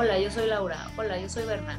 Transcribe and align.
Hola, 0.00 0.18
yo 0.18 0.30
soy 0.30 0.46
Laura. 0.46 0.90
Hola, 0.96 1.20
yo 1.20 1.28
soy 1.28 1.44
Berna. 1.44 1.78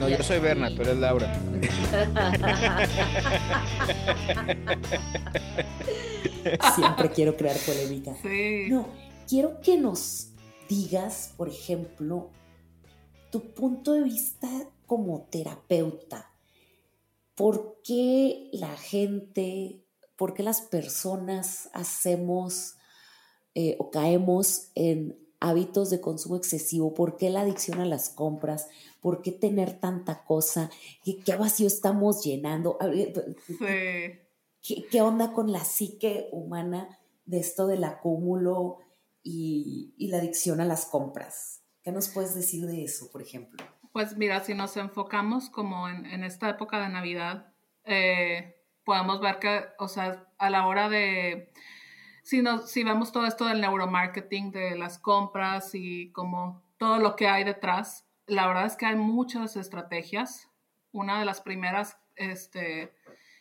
No, 0.00 0.08
yo 0.08 0.20
soy 0.20 0.40
Berna, 0.40 0.74
tú 0.74 0.82
eres 0.82 0.96
Laura. 0.96 1.32
Siempre 6.74 7.12
quiero 7.12 7.36
crear 7.36 7.56
polémica. 7.64 8.16
Sí. 8.20 8.66
No, 8.68 8.88
quiero 9.28 9.60
que 9.60 9.78
nos 9.78 10.30
digas, 10.68 11.34
por 11.36 11.48
ejemplo, 11.48 12.32
tu 13.30 13.54
punto 13.54 13.92
de 13.92 14.02
vista 14.02 14.48
como 14.84 15.28
terapeuta. 15.30 16.32
¿Por 17.36 17.80
qué 17.84 18.50
la 18.54 18.76
gente, 18.76 19.84
por 20.16 20.34
qué 20.34 20.42
las 20.42 20.62
personas 20.62 21.70
hacemos 21.72 22.74
eh, 23.54 23.76
o 23.78 23.92
caemos 23.92 24.72
en 24.74 25.24
hábitos 25.40 25.90
de 25.90 26.00
consumo 26.00 26.36
excesivo? 26.36 26.94
¿Por 26.94 27.16
qué 27.16 27.30
la 27.30 27.42
adicción 27.42 27.80
a 27.80 27.84
las 27.84 28.10
compras? 28.10 28.68
¿Por 29.00 29.22
qué 29.22 29.32
tener 29.32 29.78
tanta 29.78 30.24
cosa? 30.24 30.70
¿Qué, 31.04 31.18
qué 31.18 31.36
vacío 31.36 31.66
estamos 31.66 32.24
llenando? 32.24 32.78
Ver, 32.80 33.36
Sí. 33.46 34.20
¿Qué, 34.62 34.84
qué 34.90 35.00
onda 35.00 35.32
con 35.32 35.52
la 35.52 35.64
psique 35.64 36.28
humana 36.32 36.98
de 37.24 37.38
esto 37.38 37.66
del 37.66 37.84
acúmulo 37.84 38.78
y, 39.22 39.94
y 39.96 40.08
la 40.08 40.18
adicción 40.18 40.60
a 40.60 40.64
las 40.64 40.86
compras? 40.86 41.62
¿Qué 41.82 41.92
nos 41.92 42.08
puedes 42.08 42.34
decir 42.34 42.66
de 42.66 42.82
eso, 42.82 43.10
por 43.12 43.22
ejemplo? 43.22 43.64
Pues 43.92 44.16
mira, 44.16 44.42
si 44.42 44.54
nos 44.54 44.76
enfocamos 44.76 45.50
como 45.50 45.88
en, 45.88 46.04
en 46.06 46.24
esta 46.24 46.50
época 46.50 46.80
de 46.80 46.88
Navidad, 46.88 47.52
eh, 47.84 48.56
podemos 48.84 49.20
ver 49.20 49.38
que, 49.38 49.64
o 49.78 49.88
sea, 49.88 50.26
a 50.38 50.50
la 50.50 50.66
hora 50.66 50.88
de, 50.88 51.52
si, 52.26 52.42
nos, 52.42 52.68
si 52.68 52.82
vemos 52.82 53.12
todo 53.12 53.24
esto 53.24 53.44
del 53.44 53.60
neuromarketing, 53.60 54.50
de 54.50 54.76
las 54.76 54.98
compras 54.98 55.76
y 55.76 56.10
como 56.10 56.60
todo 56.76 56.98
lo 56.98 57.14
que 57.14 57.28
hay 57.28 57.44
detrás, 57.44 58.04
la 58.26 58.48
verdad 58.48 58.66
es 58.66 58.74
que 58.74 58.84
hay 58.84 58.96
muchas 58.96 59.54
estrategias. 59.54 60.50
Una 60.90 61.20
de 61.20 61.24
las 61.24 61.40
primeras 61.40 61.96
este, 62.16 62.92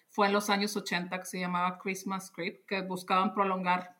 fue 0.09 0.27
en 0.27 0.33
los 0.33 0.51
años 0.51 0.77
80 0.77 1.17
que 1.17 1.25
se 1.25 1.39
llamaba 1.39 1.79
Christmas 1.79 2.27
Script, 2.27 2.67
que 2.67 2.83
buscaban 2.83 3.33
prolongar 3.33 3.97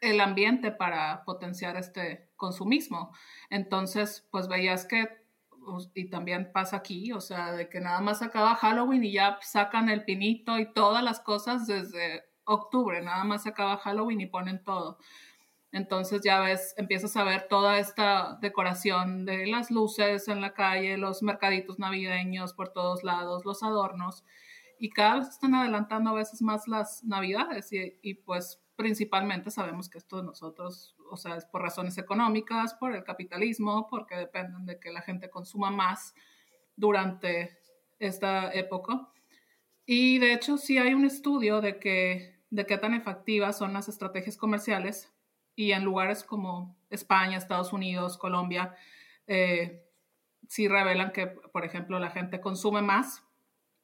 el 0.00 0.20
ambiente 0.20 0.72
para 0.72 1.22
potenciar 1.24 1.76
este 1.76 2.28
consumismo. 2.34 3.14
Entonces, 3.48 4.26
pues 4.32 4.48
veías 4.48 4.86
que, 4.86 5.06
y 5.94 6.10
también 6.10 6.50
pasa 6.52 6.78
aquí, 6.78 7.12
o 7.12 7.20
sea, 7.20 7.52
de 7.52 7.68
que 7.68 7.80
nada 7.80 8.00
más 8.00 8.22
acaba 8.22 8.56
Halloween 8.56 9.04
y 9.04 9.12
ya 9.12 9.38
sacan 9.40 9.88
el 9.88 10.04
pinito 10.04 10.58
y 10.58 10.72
todas 10.72 11.04
las 11.04 11.20
cosas 11.20 11.68
desde 11.68 12.24
octubre, 12.46 13.02
nada 13.02 13.24
más 13.24 13.46
acaba 13.46 13.76
Halloween 13.76 14.22
y 14.22 14.26
ponen 14.26 14.62
todo. 14.64 14.98
Entonces 15.72 16.22
ya 16.24 16.40
ves, 16.40 16.74
empiezas 16.78 17.16
a 17.16 17.24
ver 17.24 17.48
toda 17.48 17.78
esta 17.78 18.38
decoración 18.40 19.26
de 19.26 19.46
las 19.46 19.70
luces 19.70 20.28
en 20.28 20.40
la 20.40 20.54
calle, 20.54 20.96
los 20.96 21.22
mercaditos 21.22 21.78
navideños 21.78 22.54
por 22.54 22.70
todos 22.70 23.04
lados, 23.04 23.44
los 23.44 23.62
adornos, 23.62 24.24
y 24.78 24.90
cada 24.90 25.18
vez 25.18 25.28
están 25.28 25.54
adelantando 25.54 26.10
a 26.10 26.14
veces 26.14 26.40
más 26.40 26.68
las 26.68 27.02
navidades 27.04 27.72
y, 27.72 27.98
y 28.02 28.14
pues 28.14 28.62
principalmente 28.76 29.50
sabemos 29.50 29.88
que 29.88 29.98
esto 29.98 30.18
de 30.18 30.22
nosotros, 30.22 30.94
o 31.10 31.16
sea, 31.16 31.36
es 31.36 31.46
por 31.46 31.62
razones 31.62 31.98
económicas, 31.98 32.74
por 32.74 32.94
el 32.94 33.04
capitalismo, 33.04 33.88
porque 33.88 34.16
dependen 34.16 34.66
de 34.66 34.78
que 34.78 34.92
la 34.92 35.00
gente 35.00 35.30
consuma 35.30 35.70
más 35.70 36.14
durante 36.76 37.58
esta 37.98 38.52
época. 38.52 39.08
Y 39.86 40.18
de 40.18 40.34
hecho 40.34 40.58
sí 40.58 40.78
hay 40.78 40.94
un 40.94 41.04
estudio 41.04 41.60
de 41.60 41.78
que 41.78 42.35
de 42.50 42.66
qué 42.66 42.78
tan 42.78 42.94
efectivas 42.94 43.58
son 43.58 43.72
las 43.72 43.88
estrategias 43.88 44.36
comerciales 44.36 45.12
y 45.54 45.72
en 45.72 45.84
lugares 45.84 46.22
como 46.22 46.76
España, 46.90 47.38
Estados 47.38 47.72
Unidos, 47.72 48.18
Colombia, 48.18 48.76
eh, 49.26 49.84
sí 50.48 50.68
revelan 50.68 51.12
que, 51.12 51.26
por 51.26 51.64
ejemplo, 51.64 51.98
la 51.98 52.10
gente 52.10 52.40
consume 52.40 52.82
más 52.82 53.24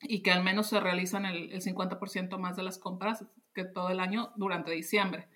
y 0.01 0.23
que 0.23 0.31
al 0.31 0.43
menos 0.43 0.69
se 0.69 0.81
realizan 0.81 1.25
el, 1.25 1.51
el 1.53 1.63
50% 1.63 2.39
más 2.39 2.57
de 2.57 2.63
las 2.63 2.79
compras 2.79 3.25
que 3.55 3.65
todo 3.65 3.91
el 3.91 4.01
año 4.01 4.33
durante 4.37 4.71
diciembre. 4.71 5.29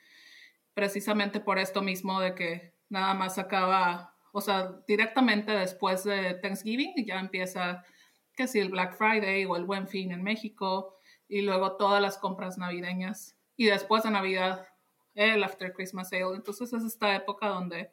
Precisamente 0.75 1.41
por 1.41 1.59
esto 1.59 1.83
mismo 1.83 2.21
de 2.21 2.35
que 2.35 2.75
nada 2.89 3.15
más 3.15 3.39
acaba, 3.39 4.15
o 4.33 4.41
sea, 4.41 4.73
directamente 4.87 5.53
después 5.53 6.05
de 6.05 6.35
Thanksgiving 6.35 6.95
ya 7.05 7.19
empieza 7.19 7.85
que 8.35 8.47
si 8.47 8.61
el 8.61 8.69
Black 8.69 8.95
Friday 8.95 9.45
o 9.47 9.57
el 9.57 9.65
Buen 9.65 9.89
Fin 9.89 10.13
en 10.13 10.23
México 10.23 10.99
y 11.29 11.43
luego 11.43 11.73
todas 11.73 12.01
las 12.01 12.19
compras 12.19 12.59
navideñas 12.59 13.37
y 13.57 13.67
después 13.67 14.03
de 14.03 14.11
Navidad 14.11 14.67
el 15.15 15.43
After 15.43 15.73
Christmas 15.73 16.11
Sale. 16.11 16.35
Entonces 16.35 16.73
es 16.73 16.85
esta 16.85 17.15
época 17.17 17.49
donde, 17.49 17.91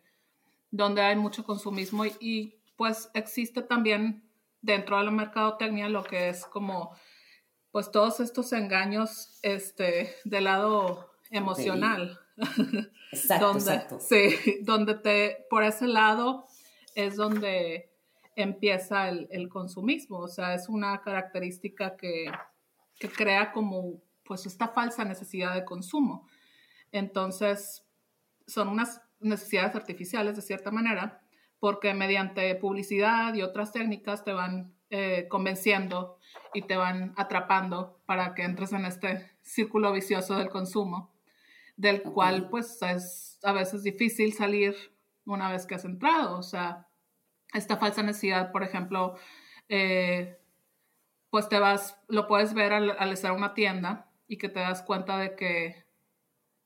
donde 0.71 1.01
hay 1.01 1.15
mucho 1.15 1.43
consumismo 1.43 2.05
y, 2.05 2.13
y 2.19 2.55
pues 2.75 3.09
existe 3.13 3.61
también 3.61 4.23
dentro 4.61 4.97
de 4.97 5.05
la 5.05 5.11
mercadotecnia 5.11 5.89
lo 5.89 6.03
que 6.03 6.29
es 6.29 6.45
como 6.45 6.95
pues 7.71 7.89
todos 7.91 8.19
estos 8.19 8.53
engaños 8.53 9.39
este, 9.41 10.15
del 10.25 10.43
lado 10.43 11.11
emocional. 11.31 12.19
Exacto, 13.11 13.47
donde, 13.53 13.73
exacto. 13.73 13.99
Sí, 13.99 14.59
donde 14.61 14.95
te, 14.95 15.45
por 15.49 15.63
ese 15.63 15.87
lado 15.87 16.45
es 16.93 17.15
donde 17.15 17.89
empieza 18.35 19.09
el, 19.09 19.27
el 19.31 19.49
consumismo, 19.49 20.19
o 20.19 20.27
sea, 20.27 20.53
es 20.53 20.69
una 20.69 21.01
característica 21.01 21.95
que, 21.95 22.31
que 22.99 23.09
crea 23.09 23.51
como 23.51 24.01
pues 24.23 24.45
esta 24.45 24.69
falsa 24.69 25.05
necesidad 25.05 25.53
de 25.53 25.65
consumo. 25.65 26.27
Entonces, 26.91 27.85
son 28.47 28.69
unas 28.69 29.01
necesidades 29.19 29.75
artificiales 29.75 30.35
de 30.35 30.41
cierta 30.41 30.71
manera, 30.71 31.21
porque 31.59 31.93
mediante 31.93 32.53
publicidad 32.55 33.33
y 33.33 33.41
otras 33.41 33.71
técnicas 33.71 34.23
te 34.23 34.33
van 34.33 34.73
eh, 34.89 35.27
convenciendo 35.29 36.19
y 36.53 36.63
te 36.63 36.75
van 36.75 37.13
atrapando 37.17 38.01
para 38.05 38.35
que 38.35 38.43
entres 38.43 38.73
en 38.73 38.85
este 38.85 39.31
círculo 39.41 39.91
vicioso 39.91 40.35
del 40.35 40.49
consumo, 40.49 41.13
del 41.77 42.03
cual 42.03 42.49
pues 42.49 42.81
es 42.81 43.39
a 43.43 43.53
veces 43.53 43.81
difícil 43.83 44.33
salir 44.33 44.75
una 45.25 45.51
vez 45.51 45.65
que 45.65 45.75
has 45.75 45.85
entrado. 45.85 46.37
O 46.37 46.43
sea, 46.43 46.87
esta 47.53 47.77
falsa 47.77 48.03
necesidad, 48.03 48.51
por 48.51 48.63
ejemplo, 48.63 49.15
eh, 49.69 50.39
pues 51.33 51.49
te 51.49 51.57
vas, 51.57 51.99
lo 52.09 52.27
puedes 52.27 52.53
ver 52.53 52.73
al, 52.73 52.91
al 52.91 53.11
estar 53.11 53.31
en 53.31 53.37
una 53.37 53.55
tienda 53.55 54.07
y 54.27 54.37
que 54.37 54.49
te 54.49 54.59
das 54.59 54.83
cuenta 54.83 55.17
de 55.17 55.35
que, 55.35 55.87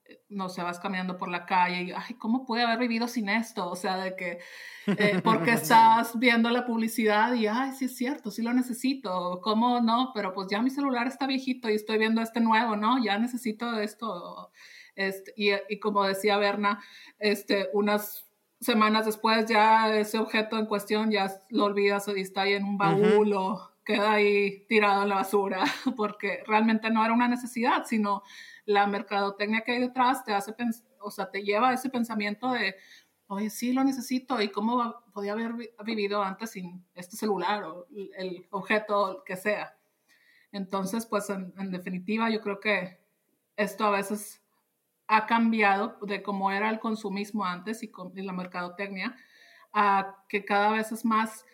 eh, 0.03 0.21
no 0.27 0.49
sé, 0.49 0.61
vas 0.61 0.77
caminando 0.77 1.17
por 1.17 1.29
la 1.29 1.45
calle 1.45 1.83
y, 1.83 1.91
ay, 1.93 2.15
¿cómo 2.15 2.45
pude 2.45 2.63
haber 2.63 2.77
vivido 2.77 3.07
sin 3.07 3.29
esto? 3.29 3.69
O 3.69 3.77
sea, 3.77 3.95
de 3.95 4.17
que, 4.17 4.39
eh, 4.87 5.21
porque 5.23 5.51
estás 5.53 6.19
viendo 6.19 6.49
la 6.49 6.65
publicidad 6.65 7.33
y, 7.35 7.47
ay, 7.47 7.71
sí 7.77 7.85
es 7.85 7.95
cierto, 7.95 8.29
sí 8.29 8.41
lo 8.41 8.51
necesito, 8.51 9.39
¿cómo 9.41 9.79
no? 9.79 10.11
Pero 10.13 10.33
pues 10.33 10.49
ya 10.51 10.61
mi 10.61 10.69
celular 10.69 11.07
está 11.07 11.27
viejito 11.27 11.69
y 11.69 11.75
estoy 11.75 11.97
viendo 11.97 12.21
este 12.21 12.41
nuevo, 12.41 12.75
¿no? 12.75 13.01
Ya 13.01 13.17
necesito 13.17 13.79
esto. 13.79 14.51
Este, 14.95 15.31
y, 15.37 15.51
y 15.69 15.79
como 15.79 16.03
decía 16.03 16.35
Berna, 16.35 16.83
este, 17.19 17.69
unas 17.71 18.27
semanas 18.59 19.05
después 19.05 19.45
ya 19.45 19.95
ese 19.95 20.17
objeto 20.17 20.59
en 20.59 20.65
cuestión 20.65 21.09
ya 21.09 21.31
lo 21.51 21.63
olvidas 21.63 22.09
y 22.13 22.19
está 22.19 22.41
ahí 22.41 22.51
en 22.51 22.65
un 22.65 22.77
baúl 22.77 23.31
o 23.31 23.76
queda 23.87 24.11
ahí 24.11 24.65
tirado 24.67 25.03
en 25.03 25.09
la 25.09 25.15
basura 25.15 25.63
porque 25.95 26.43
realmente 26.45 26.89
no 26.91 27.03
era 27.05 27.13
una 27.13 27.29
necesidad, 27.29 27.85
sino 27.85 28.21
la 28.65 28.85
mercadotecnia 28.85 29.61
que 29.61 29.71
hay 29.71 29.79
detrás 29.79 30.25
te 30.25 30.33
hace, 30.33 30.53
o 30.99 31.09
sea, 31.09 31.31
te 31.31 31.41
lleva 31.43 31.69
a 31.69 31.73
ese 31.73 31.89
pensamiento 31.89 32.51
de, 32.51 32.75
oye, 33.27 33.49
sí 33.49 33.71
lo 33.71 33.85
necesito 33.85 34.41
y 34.41 34.49
cómo 34.49 35.03
podía 35.13 35.31
haber 35.31 35.53
vi- 35.53 35.69
vivido 35.85 36.21
antes 36.21 36.51
sin 36.51 36.85
este 36.95 37.15
celular 37.15 37.63
o 37.63 37.87
el 38.17 38.45
objeto 38.51 39.23
que 39.25 39.37
sea. 39.37 39.77
Entonces, 40.51 41.05
pues 41.05 41.29
en, 41.29 41.53
en 41.57 41.71
definitiva, 41.71 42.29
yo 42.29 42.41
creo 42.41 42.59
que 42.59 42.99
esto 43.55 43.85
a 43.85 43.91
veces 43.91 44.43
ha 45.07 45.25
cambiado 45.25 45.97
de 46.01 46.21
cómo 46.21 46.51
era 46.51 46.69
el 46.69 46.79
consumismo 46.79 47.45
antes 47.45 47.83
y, 47.83 47.89
con, 47.89 48.17
y 48.17 48.23
la 48.23 48.33
mercadotecnia 48.33 49.15
a 49.73 50.23
que 50.29 50.45
cada 50.45 50.71
vez 50.71 50.91
es 50.91 51.05
más 51.05 51.45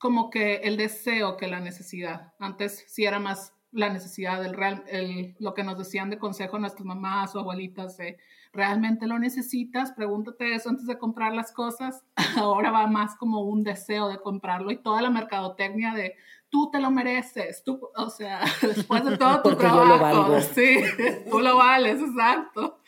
como 0.00 0.30
que 0.30 0.56
el 0.64 0.78
deseo 0.78 1.36
que 1.36 1.46
la 1.46 1.60
necesidad. 1.60 2.32
Antes 2.38 2.86
sí 2.88 3.04
era 3.04 3.20
más 3.20 3.52
la 3.70 3.90
necesidad, 3.90 4.42
el 4.42 4.54
real, 4.54 4.82
el, 4.88 5.36
lo 5.38 5.52
que 5.52 5.62
nos 5.62 5.76
decían 5.76 6.08
de 6.08 6.18
consejo 6.18 6.58
nuestras 6.58 6.86
mamás 6.86 7.36
o 7.36 7.40
abuelitas 7.40 7.98
de 7.98 8.16
¿realmente 8.50 9.06
lo 9.06 9.18
necesitas? 9.18 9.92
Pregúntate 9.92 10.54
eso 10.54 10.70
antes 10.70 10.86
de 10.86 10.98
comprar 10.98 11.34
las 11.34 11.52
cosas. 11.52 12.02
Ahora 12.38 12.70
va 12.70 12.86
más 12.86 13.14
como 13.14 13.42
un 13.42 13.62
deseo 13.62 14.08
de 14.08 14.18
comprarlo 14.18 14.70
y 14.70 14.78
toda 14.78 15.02
la 15.02 15.10
mercadotecnia 15.10 15.92
de 15.92 16.16
tú 16.48 16.70
te 16.70 16.80
lo 16.80 16.90
mereces, 16.90 17.62
tú, 17.62 17.78
o 17.94 18.08
sea, 18.08 18.40
después 18.62 19.04
de 19.04 19.18
todo 19.18 19.36
tu 19.36 19.50
Porque 19.50 19.66
trabajo, 19.66 20.40
sí, 20.40 20.78
tú 21.30 21.40
lo 21.40 21.58
vales, 21.58 22.00
exacto. 22.00 22.80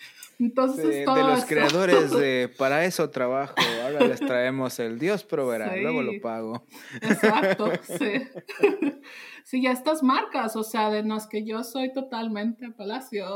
Entonces, 0.45 0.87
De, 0.89 1.05
todo 1.05 1.15
de 1.15 1.23
los 1.23 1.39
esto- 1.39 1.47
creadores 1.49 2.11
de 2.11 2.53
para 2.59 2.85
eso 2.85 3.11
trabajo. 3.11 3.55
Ahora 3.85 4.07
les 4.07 4.19
traemos 4.21 4.79
el 4.81 4.99
Dios 4.99 5.23
proveerá, 5.25 5.73
Sí. 5.75 5.81
luego 5.81 6.03
lo 6.03 6.21
pago. 6.21 6.67
Exacto, 7.01 7.71
sí. 7.99 8.29
Sí, 9.45 9.61
ya 9.61 9.73
estas 9.73 10.03
marcas, 10.05 10.55
o 10.55 10.63
sea, 10.63 10.89
de 10.89 11.03
no 11.03 11.17
es 11.17 11.27
que 11.27 11.45
yo 11.45 11.65
soy 11.65 11.93
totalmente 11.93 12.71
Palacio. 12.71 13.27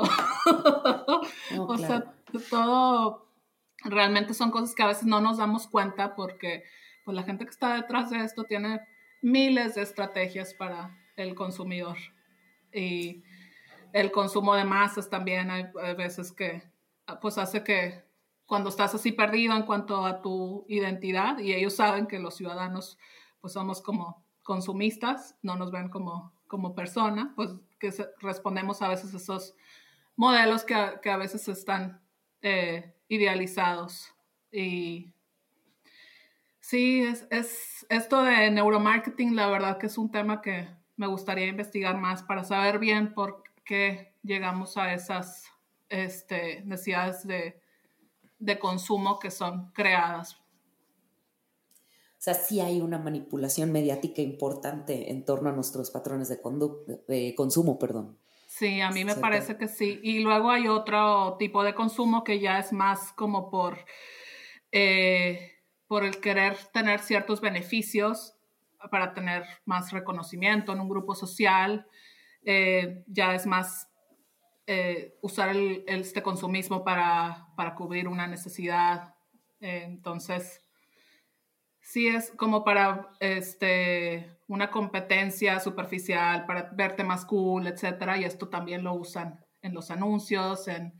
No, 1.54 1.64
o 1.66 1.76
sea, 1.76 2.02
claro. 2.30 2.44
todo 2.48 3.28
realmente 3.84 4.32
son 4.32 4.50
cosas 4.52 4.74
que 4.74 4.82
a 4.84 4.86
veces 4.86 5.04
no 5.04 5.20
nos 5.20 5.38
damos 5.38 5.66
cuenta 5.66 6.14
porque 6.14 6.62
pues 7.04 7.14
la 7.16 7.24
gente 7.24 7.44
que 7.44 7.50
está 7.50 7.74
detrás 7.74 8.10
de 8.10 8.18
esto 8.24 8.44
tiene 8.44 8.80
miles 9.20 9.74
de 9.74 9.82
estrategias 9.82 10.54
para 10.54 10.96
el 11.16 11.34
consumidor. 11.34 11.96
Y 12.72 13.22
el 13.92 14.10
consumo 14.12 14.54
de 14.54 14.64
masas 14.64 15.10
también 15.10 15.50
hay, 15.50 15.64
veces 15.96 16.30
que 16.32 16.62
pues 17.20 17.38
hace 17.38 17.62
que 17.62 18.04
cuando 18.46 18.70
estás 18.70 18.94
así 18.94 19.12
perdido 19.12 19.54
en 19.54 19.62
cuanto 19.62 20.04
a 20.04 20.22
tu 20.22 20.64
identidad 20.68 21.38
y 21.38 21.52
ellos 21.52 21.74
saben 21.74 22.06
que 22.06 22.18
los 22.18 22.36
ciudadanos 22.36 22.98
pues 23.40 23.52
somos 23.52 23.82
como 23.82 24.24
consumistas, 24.42 25.36
no 25.42 25.56
nos 25.56 25.72
ven 25.72 25.88
como, 25.88 26.32
como 26.46 26.74
persona, 26.74 27.32
pues 27.34 27.50
que 27.78 27.92
respondemos 28.20 28.80
a 28.82 28.88
veces 28.88 29.12
a 29.12 29.16
esos 29.16 29.54
modelos 30.14 30.64
que 30.64 30.74
a, 30.74 31.00
que 31.00 31.10
a 31.10 31.16
veces 31.16 31.48
están 31.48 32.00
eh, 32.42 32.94
idealizados. 33.08 34.14
Y 34.52 35.12
sí, 36.60 37.02
es, 37.02 37.26
es, 37.30 37.84
esto 37.88 38.22
de 38.22 38.50
neuromarketing, 38.50 39.34
la 39.34 39.48
verdad 39.48 39.78
que 39.78 39.86
es 39.86 39.98
un 39.98 40.10
tema 40.10 40.40
que 40.40 40.68
me 40.96 41.08
gustaría 41.08 41.46
investigar 41.46 41.96
más 41.98 42.22
para 42.22 42.44
saber 42.44 42.78
bien 42.78 43.12
por 43.12 43.42
qué 43.64 44.14
llegamos 44.22 44.76
a 44.76 44.94
esas 44.94 45.50
este, 45.88 46.62
necesidades 46.64 47.26
de, 47.26 47.60
de 48.38 48.58
consumo 48.58 49.18
que 49.18 49.30
son 49.30 49.70
creadas. 49.72 50.34
O 50.34 52.22
sea, 52.26 52.34
sí 52.34 52.60
hay 52.60 52.80
una 52.80 52.98
manipulación 52.98 53.70
mediática 53.70 54.22
importante 54.22 55.10
en 55.10 55.24
torno 55.24 55.50
a 55.50 55.52
nuestros 55.52 55.90
patrones 55.90 56.28
de, 56.28 56.40
de 57.06 57.34
consumo, 57.36 57.78
perdón. 57.78 58.18
Sí, 58.48 58.80
a 58.80 58.90
mí 58.90 59.04
me 59.04 59.16
parece 59.16 59.58
que 59.58 59.68
sí. 59.68 60.00
Y 60.02 60.20
luego 60.20 60.50
hay 60.50 60.66
otro 60.66 61.36
tipo 61.38 61.62
de 61.62 61.74
consumo 61.74 62.24
que 62.24 62.40
ya 62.40 62.58
es 62.58 62.72
más 62.72 63.12
como 63.12 63.50
por, 63.50 63.78
eh, 64.72 65.60
por 65.86 66.04
el 66.04 66.20
querer 66.20 66.56
tener 66.72 67.00
ciertos 67.00 67.40
beneficios 67.40 68.34
para 68.90 69.12
tener 69.12 69.44
más 69.64 69.92
reconocimiento 69.92 70.72
en 70.72 70.80
un 70.80 70.88
grupo 70.88 71.14
social. 71.14 71.86
Eh, 72.44 73.04
ya 73.08 73.34
es 73.34 73.46
más 73.46 73.85
eh, 74.66 75.18
usar 75.22 75.50
el, 75.50 75.84
este 75.86 76.22
consumismo 76.22 76.84
para, 76.84 77.48
para, 77.56 77.74
cubrir 77.74 78.08
una 78.08 78.26
necesidad. 78.26 79.14
entonces, 79.60 80.62
sí 81.80 82.08
es 82.08 82.32
como 82.36 82.64
para 82.64 83.10
este, 83.20 84.38
una 84.48 84.70
competencia 84.70 85.60
superficial, 85.60 86.46
para 86.46 86.70
verte 86.72 87.04
más 87.04 87.24
cool, 87.24 87.66
etcétera, 87.66 88.18
y 88.18 88.24
esto 88.24 88.48
también 88.48 88.82
lo 88.82 88.94
usan 88.94 89.44
en 89.62 89.72
los 89.72 89.90
anuncios, 89.90 90.68
en 90.68 90.92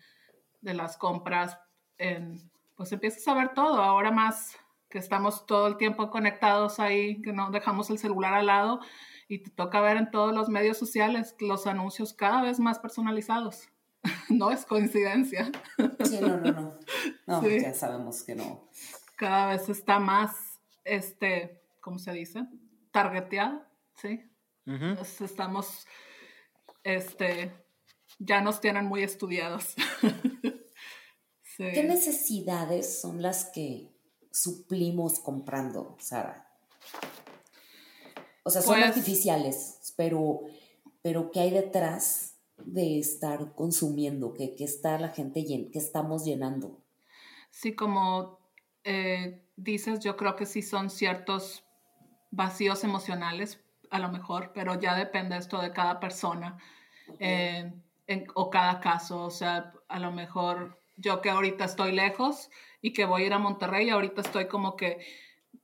de 0.60 0.74
las 0.74 0.96
compras, 0.96 1.58
en, 1.98 2.50
pues 2.76 2.92
empiezas 2.92 3.26
a 3.28 3.34
ver 3.34 3.54
todo, 3.54 3.82
ahora 3.82 4.10
más 4.10 4.56
que 4.90 4.98
estamos 4.98 5.46
todo 5.46 5.66
el 5.68 5.76
tiempo 5.76 6.10
conectados 6.10 6.80
ahí, 6.80 7.22
que 7.22 7.32
no 7.32 7.50
dejamos 7.50 7.90
el 7.90 7.98
celular 7.98 8.34
al 8.34 8.46
lado 8.46 8.80
y 9.28 9.42
te 9.42 9.50
toca 9.50 9.80
ver 9.80 9.96
en 9.96 10.10
todos 10.10 10.34
los 10.34 10.48
medios 10.48 10.78
sociales 10.78 11.34
los 11.40 11.66
anuncios 11.66 12.12
cada 12.12 12.42
vez 12.42 12.60
más 12.60 12.78
personalizados. 12.78 13.68
no 14.30 14.50
es 14.50 14.64
coincidencia. 14.64 15.50
Sí, 16.04 16.18
no, 16.20 16.36
no, 16.38 16.52
no. 16.52 16.78
No, 17.26 17.48
ya 17.48 17.74
sabemos 17.74 18.22
que 18.22 18.34
no. 18.34 18.68
Cada 19.16 19.48
vez 19.48 19.68
está 19.68 19.98
más 19.98 20.56
este, 20.86 21.60
¿cómo 21.80 21.98
se 21.98 22.12
dice? 22.12 22.46
Targeteado, 22.92 23.62
¿sí? 24.00 24.22
estamos, 25.20 25.86
este, 26.82 27.52
ya 28.18 28.40
nos 28.40 28.60
tienen 28.60 28.86
muy 28.86 29.02
estudiados. 29.02 29.74
¿Qué 31.56 31.84
necesidades 31.84 33.00
son 33.00 33.22
las 33.22 33.46
que 33.46 33.94
suplimos 34.30 35.20
comprando, 35.20 35.96
Sara? 36.00 36.46
O 38.46 38.50
sea, 38.50 38.62
son 38.62 38.76
pues 38.76 38.86
artificiales, 38.86 39.92
pero, 39.96 40.42
pero 41.02 41.32
¿qué 41.32 41.40
hay 41.40 41.50
detrás 41.50 42.36
de 42.58 43.00
estar 43.00 43.56
consumiendo? 43.56 44.34
¿Qué, 44.34 44.54
está 44.60 45.00
la 45.00 45.08
gente, 45.08 45.44
que 45.44 45.78
estamos 45.78 46.24
llenando? 46.24 46.80
Sí, 47.50 47.74
como 47.74 48.38
eh, 48.84 49.42
dices, 49.56 49.98
yo 49.98 50.16
creo 50.16 50.36
que 50.36 50.46
sí 50.46 50.62
son 50.62 50.90
ciertos 50.90 51.64
vacíos 52.30 52.84
emocionales, 52.84 53.58
a 53.90 53.98
lo 53.98 54.10
mejor, 54.10 54.52
pero 54.54 54.80
ya 54.80 54.94
depende 54.94 55.36
esto 55.36 55.60
de 55.60 55.72
cada 55.72 55.98
persona 55.98 56.56
eh, 57.18 57.72
o 58.36 58.48
cada 58.48 58.78
caso. 58.78 59.24
O 59.24 59.30
sea, 59.30 59.72
a 59.88 59.98
lo 59.98 60.12
mejor 60.12 60.80
yo 60.96 61.20
que 61.20 61.30
ahorita 61.30 61.64
estoy 61.64 61.90
lejos 61.90 62.48
y 62.80 62.92
que 62.92 63.06
voy 63.06 63.24
a 63.24 63.26
ir 63.26 63.32
a 63.32 63.40
Monterrey, 63.40 63.90
ahorita 63.90 64.20
estoy 64.20 64.46
como 64.46 64.76
que, 64.76 65.04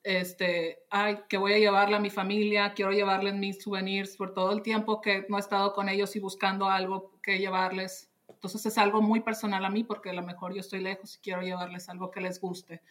este, 0.04 0.80
ay, 0.90 1.20
que 1.28 1.36
voy 1.36 1.52
a 1.52 1.58
llevarle 1.58 1.96
a 1.96 2.00
mi 2.00 2.10
familia, 2.10 2.74
quiero 2.74 2.92
llevarles 2.92 3.34
mis 3.34 3.62
souvenirs 3.62 4.16
por 4.16 4.34
todo 4.34 4.52
el 4.52 4.62
tiempo 4.62 5.00
que 5.00 5.26
no 5.28 5.36
he 5.36 5.40
estado 5.40 5.72
con 5.72 5.88
ellos 5.88 6.16
y 6.16 6.20
buscando 6.20 6.68
algo 6.68 7.18
que 7.22 7.38
llevarles. 7.38 8.10
Entonces 8.28 8.66
es 8.66 8.78
algo 8.78 9.00
muy 9.00 9.20
personal 9.20 9.64
a 9.64 9.70
mí 9.70 9.84
porque 9.84 10.10
a 10.10 10.14
lo 10.14 10.22
mejor 10.22 10.54
yo 10.54 10.60
estoy 10.60 10.80
lejos 10.80 11.16
y 11.16 11.20
quiero 11.20 11.42
llevarles 11.42 11.88
algo 11.88 12.10
que 12.10 12.20
les 12.20 12.40
guste. 12.40 12.82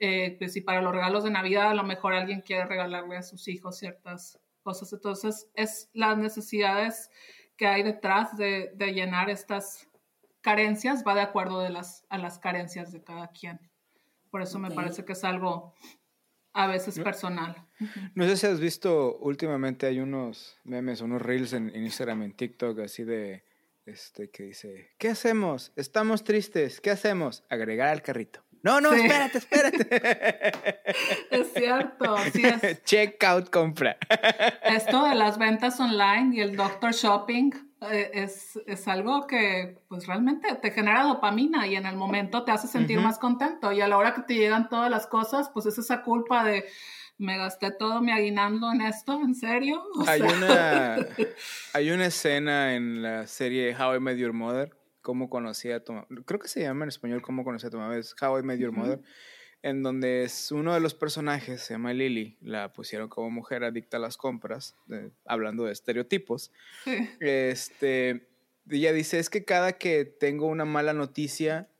Eh, 0.00 0.36
pues 0.38 0.54
si 0.54 0.60
para 0.60 0.80
los 0.80 0.92
regalos 0.92 1.24
de 1.24 1.30
Navidad 1.30 1.70
a 1.70 1.74
lo 1.74 1.84
mejor 1.84 2.14
alguien 2.14 2.40
quiere 2.40 2.64
regalarle 2.64 3.16
a 3.16 3.22
sus 3.22 3.46
hijos 3.48 3.78
ciertas 3.78 4.40
cosas. 4.62 4.92
Entonces, 4.92 5.48
es 5.54 5.90
las 5.92 6.16
necesidades 6.18 7.10
que 7.56 7.66
hay 7.66 7.82
detrás 7.82 8.36
de, 8.36 8.72
de 8.74 8.92
llenar 8.92 9.30
estas 9.30 9.88
carencias, 10.40 11.04
va 11.06 11.14
de 11.14 11.20
acuerdo 11.20 11.60
de 11.60 11.70
las, 11.70 12.04
a 12.08 12.18
las 12.18 12.38
carencias 12.38 12.90
de 12.90 13.04
cada 13.04 13.28
quien. 13.28 13.60
Por 14.30 14.42
eso 14.42 14.58
me 14.58 14.70
parece 14.70 15.04
que 15.04 15.12
es 15.12 15.22
algo 15.22 15.74
a 16.54 16.66
veces 16.66 16.98
personal. 16.98 17.66
No 18.14 18.24
sé 18.24 18.36
si 18.36 18.46
has 18.46 18.60
visto 18.60 19.18
últimamente 19.18 19.86
hay 19.86 20.00
unos 20.00 20.56
memes, 20.64 21.00
unos 21.00 21.20
reels 21.20 21.52
en, 21.52 21.68
en 21.74 21.82
Instagram, 21.82 22.22
en 22.22 22.32
TikTok, 22.32 22.78
así 22.80 23.04
de, 23.04 23.44
este, 23.84 24.30
que 24.30 24.44
dice, 24.44 24.92
¿qué 24.96 25.08
hacemos? 25.08 25.72
Estamos 25.76 26.24
tristes, 26.24 26.80
¿qué 26.80 26.90
hacemos? 26.90 27.44
Agregar 27.50 27.88
al 27.88 28.02
carrito. 28.02 28.44
No, 28.62 28.80
no, 28.80 28.94
espérate, 28.94 29.38
espérate. 29.38 30.52
Es 31.30 31.52
cierto, 31.52 32.16
sí 32.32 32.42
es. 32.46 32.82
Checkout 32.84 33.50
compra. 33.50 33.98
Esto 34.62 35.04
de 35.04 35.14
las 35.14 35.36
ventas 35.36 35.78
online 35.80 36.36
y 36.36 36.40
el 36.40 36.56
doctor 36.56 36.92
shopping 36.92 37.50
es, 37.90 38.58
es, 38.66 38.88
algo 38.88 39.26
que 39.26 39.78
pues 39.88 40.06
realmente 40.06 40.54
te 40.56 40.70
genera 40.70 41.04
dopamina 41.04 41.66
y 41.66 41.76
en 41.76 41.86
el 41.86 41.96
momento 41.96 42.44
te 42.44 42.52
hace 42.52 42.66
sentir 42.66 43.00
más 43.00 43.18
contento 43.18 43.72
y 43.72 43.80
a 43.80 43.88
la 43.88 43.96
hora 43.96 44.14
que 44.14 44.22
te 44.22 44.34
llegan 44.34 44.68
todas 44.68 44.90
las 44.90 45.06
cosas, 45.06 45.50
pues 45.52 45.66
es 45.66 45.78
esa 45.78 46.02
culpa 46.02 46.44
de 46.44 46.64
me 47.16 47.38
gasté 47.38 47.70
todo 47.70 48.00
mi 48.00 48.12
aguinaldo 48.12 48.72
en 48.72 48.80
esto, 48.80 49.20
¿en 49.20 49.34
serio? 49.34 49.82
hay, 50.06 50.20
una, 50.20 50.96
hay 51.72 51.90
una 51.90 52.06
escena 52.06 52.74
en 52.74 53.02
la 53.02 53.26
serie 53.26 53.74
How 53.76 53.96
I 53.96 54.00
Met 54.00 54.18
Your 54.18 54.32
Mother 54.32 54.74
Cómo 55.04 55.28
conocí 55.28 55.70
a 55.70 55.84
tu. 55.84 55.92
Creo 56.24 56.40
que 56.40 56.48
se 56.48 56.62
llama 56.62 56.86
en 56.86 56.88
español 56.88 57.20
Cómo 57.20 57.44
conocí 57.44 57.66
a 57.66 57.70
tu 57.70 57.76
mamá. 57.76 57.94
Es 57.94 58.14
How 58.18 58.38
I 58.38 58.42
Met 58.42 58.58
Your 58.58 58.72
Mother. 58.72 59.02
En 59.64 59.82
donde 59.82 60.24
es 60.24 60.52
uno 60.52 60.74
de 60.74 60.80
los 60.80 60.92
personajes, 60.92 61.62
se 61.62 61.72
llama 61.72 61.94
Lily, 61.94 62.36
la 62.42 62.74
pusieron 62.74 63.08
como 63.08 63.30
mujer 63.30 63.64
adicta 63.64 63.96
a 63.96 64.00
las 64.00 64.18
compras, 64.18 64.76
hablando 65.24 65.64
de 65.64 65.72
estereotipos. 65.72 66.52
Este, 67.18 68.28
ella 68.68 68.92
dice, 68.92 69.18
es 69.18 69.30
que 69.30 69.46
cada 69.46 69.72
que 69.78 70.04
tengo 70.04 70.48
una 70.48 70.66
mala 70.66 70.92
noticia, 70.92 71.70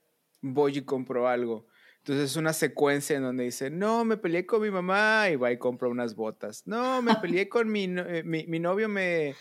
voy 0.41 0.79
y 0.79 0.81
compro 0.81 1.29
algo. 1.29 1.67
Entonces 1.99 2.31
es 2.31 2.37
una 2.37 2.55
secuencia 2.55 3.19
en 3.19 3.23
donde 3.23 3.45
dice, 3.45 3.69
no, 3.69 4.07
me 4.07 4.17
peleé 4.17 4.47
con 4.47 4.63
mi 4.63 4.71
mamá 4.71 5.29
y 5.31 5.37
va 5.37 5.53
y 5.53 5.59
compra 5.59 5.89
unas 5.89 6.15
botas. 6.15 6.67
No, 6.67 7.03
me 7.03 7.15
peleé 7.17 7.51
con 7.51 7.71
mi, 7.71 7.85
eh, 7.85 8.23
mi, 8.25 8.47
mi 8.47 8.61
novio, 8.61 8.89
me, 8.89 9.35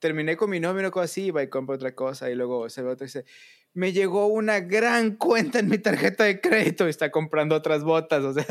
terminé 0.00 0.36
con 0.36 0.50
mi 0.50 0.58
novio, 0.58 0.80
una 0.80 0.90
cosa 0.90 1.04
así, 1.04 1.26
iba 1.26 1.42
y 1.42 1.48
compro 1.48 1.74
otra 1.76 1.94
cosa 1.94 2.30
y 2.30 2.34
luego 2.34 2.68
se 2.68 2.82
ve 2.82 2.90
otra 2.90 3.04
y 3.04 3.08
dice, 3.08 3.24
me 3.72 3.92
llegó 3.92 4.26
una 4.26 4.60
gran 4.60 5.16
cuenta 5.16 5.60
en 5.60 5.68
mi 5.68 5.78
tarjeta 5.78 6.24
de 6.24 6.40
crédito 6.40 6.86
y 6.86 6.90
está 6.90 7.10
comprando 7.10 7.54
otras 7.54 7.84
botas, 7.84 8.24
o 8.24 8.32
sea. 8.32 8.44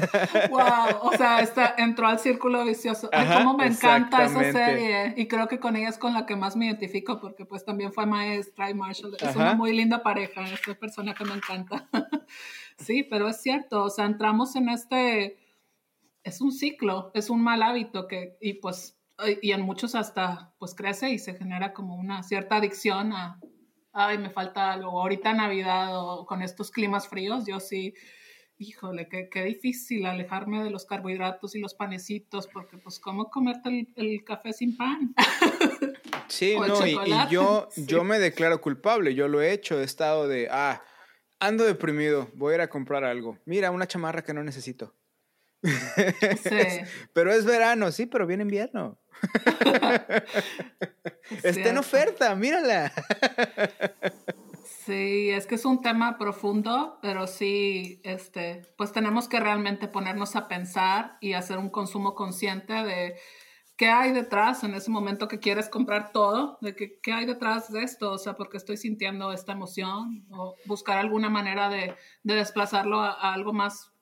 Wow, 0.50 1.10
o 1.10 1.18
sea, 1.18 1.42
está, 1.42 1.76
entró 1.78 2.08
al 2.08 2.20
círculo 2.20 2.64
vicioso. 2.64 3.10
Ay, 3.12 3.28
cómo 3.38 3.58
me 3.58 3.68
encanta 3.68 4.26
esa 4.26 4.52
serie 4.52 5.14
y 5.18 5.28
creo 5.28 5.48
que 5.48 5.60
con 5.60 5.76
ella 5.76 5.90
es 5.90 5.98
con 5.98 6.14
la 6.14 6.26
que 6.26 6.38
más 6.38 6.56
me 6.56 6.68
identifico 6.68 7.20
porque 7.20 7.46
pues 7.46 7.66
también 7.66 7.92
fue 7.92 8.06
maestra 8.06 8.70
y 8.70 8.74
Marshall. 8.74 9.18
Es 9.20 9.36
una 9.36 9.56
muy 9.56 9.76
linda 9.76 10.04
pareja, 10.04 10.42
esta 10.44 10.74
persona 10.76 11.14
que 11.14 11.26
me 11.26 11.34
encanta. 11.34 11.90
sí, 12.78 13.04
pero 13.04 13.28
es 13.28 13.42
cierto, 13.42 13.84
o 13.84 13.90
sea, 13.90 14.06
entramos 14.06 14.56
en 14.56 14.70
este, 14.70 15.38
es 16.24 16.40
un 16.40 16.54
ciclo, 16.54 17.12
es 17.14 17.30
un 17.30 17.44
mal 17.44 17.62
hábito 17.62 18.08
que, 18.08 18.38
y 18.40 18.54
pues 18.54 18.96
y 19.42 19.52
en 19.52 19.62
muchos 19.64 19.96
hasta 19.96 20.54
pues 20.60 20.74
crece 20.74 21.10
y 21.10 21.20
se 21.20 21.36
genera 21.36 21.74
como 21.74 21.96
una 21.96 22.24
cierta 22.24 22.56
adicción 22.56 23.12
a, 23.12 23.38
ay, 24.00 24.18
me 24.18 24.30
falta 24.30 24.72
algo, 24.72 25.02
ahorita 25.02 25.34
Navidad 25.34 25.90
o 25.92 26.26
con 26.26 26.42
estos 26.42 26.72
climas 26.72 27.08
fríos, 27.08 27.46
yo 27.46 27.60
sí, 27.60 27.94
híjole, 28.58 29.08
qué, 29.10 29.30
qué 29.30 29.44
difícil 29.44 30.06
alejarme 30.06 30.64
de 30.64 30.70
los 30.70 30.86
carbohidratos 30.86 31.56
y 31.56 31.60
los 31.60 31.74
panecitos, 31.74 32.48
porque 32.48 32.78
pues 32.78 33.00
cómo 33.00 33.30
comerte 33.30 33.88
el, 33.96 34.24
café 34.24 34.54
sin 34.54 34.78
pan. 34.78 35.14
Sí, 36.28 36.56
no, 36.68 36.86
y, 36.86 36.96
yo, 37.32 37.70
yo 37.76 38.04
me 38.04 38.20
declaro 38.20 38.62
culpable, 38.62 39.16
yo 39.16 39.28
lo 39.28 39.42
he 39.42 39.52
hecho, 39.52 39.80
he 39.80 39.84
estado 39.84 40.28
de, 40.28 40.48
ah, 40.52 40.84
ando 41.40 41.64
deprimido, 41.64 42.30
voy 42.36 42.52
a 42.52 42.56
ir 42.56 42.62
a 42.62 42.70
comprar 42.70 43.04
algo, 43.04 43.40
mira, 43.46 43.72
una 43.72 43.88
chamarra 43.88 44.24
que 44.24 44.36
no 44.36 44.44
necesito 44.44 44.94
Sí. 45.62 45.64
pero 47.14 47.32
es 47.32 47.46
verano, 47.46 47.92
sí, 47.92 48.06
pero 48.06 48.26
viene 48.26 48.44
invierno. 48.44 48.98
Está 51.44 51.70
en 51.70 51.78
oferta, 51.78 52.34
mírala. 52.36 52.92
Sí, 54.64 55.30
es 55.30 55.46
que 55.46 55.56
es 55.56 55.66
un 55.66 55.82
tema 55.82 56.18
profundo, 56.18 56.98
pero 57.02 57.28
sí, 57.28 58.02
este, 58.04 58.62
pues 58.78 58.92
tenemos 58.92 59.28
que 59.28 59.40
realmente 59.40 59.88
ponernos 59.88 60.36
a 60.36 60.48
pensar 60.48 61.18
y 61.22 61.34
hacer 61.34 61.58
un 61.58 61.70
consumo 61.70 62.16
consciente 62.16 62.74
de 62.74 63.16
qué 63.80 63.88
hay 63.88 64.12
detrás 64.12 64.64
en 64.64 64.74
ese 64.74 64.92
momento 64.92 65.28
que 65.28 65.40
quieres 65.40 65.70
comprar 65.70 66.12
todo, 66.12 66.58
de 66.62 66.76
que, 66.76 67.00
qué 67.02 67.14
hay 67.14 67.26
detrás 67.26 67.72
de 67.72 67.84
esto, 67.84 68.12
o 68.12 68.18
sea, 68.18 68.34
porque 68.34 68.58
estoy 68.58 68.78
sintiendo 68.78 69.32
esta 69.32 69.54
emoción, 69.54 70.26
o 70.32 70.56
buscar 70.66 70.98
alguna 70.98 71.30
manera 71.30 71.70
de, 71.70 71.96
de 72.24 72.34
desplazarlo 72.34 73.00
a, 73.00 73.34
algo 73.34 73.54
más 73.54 73.94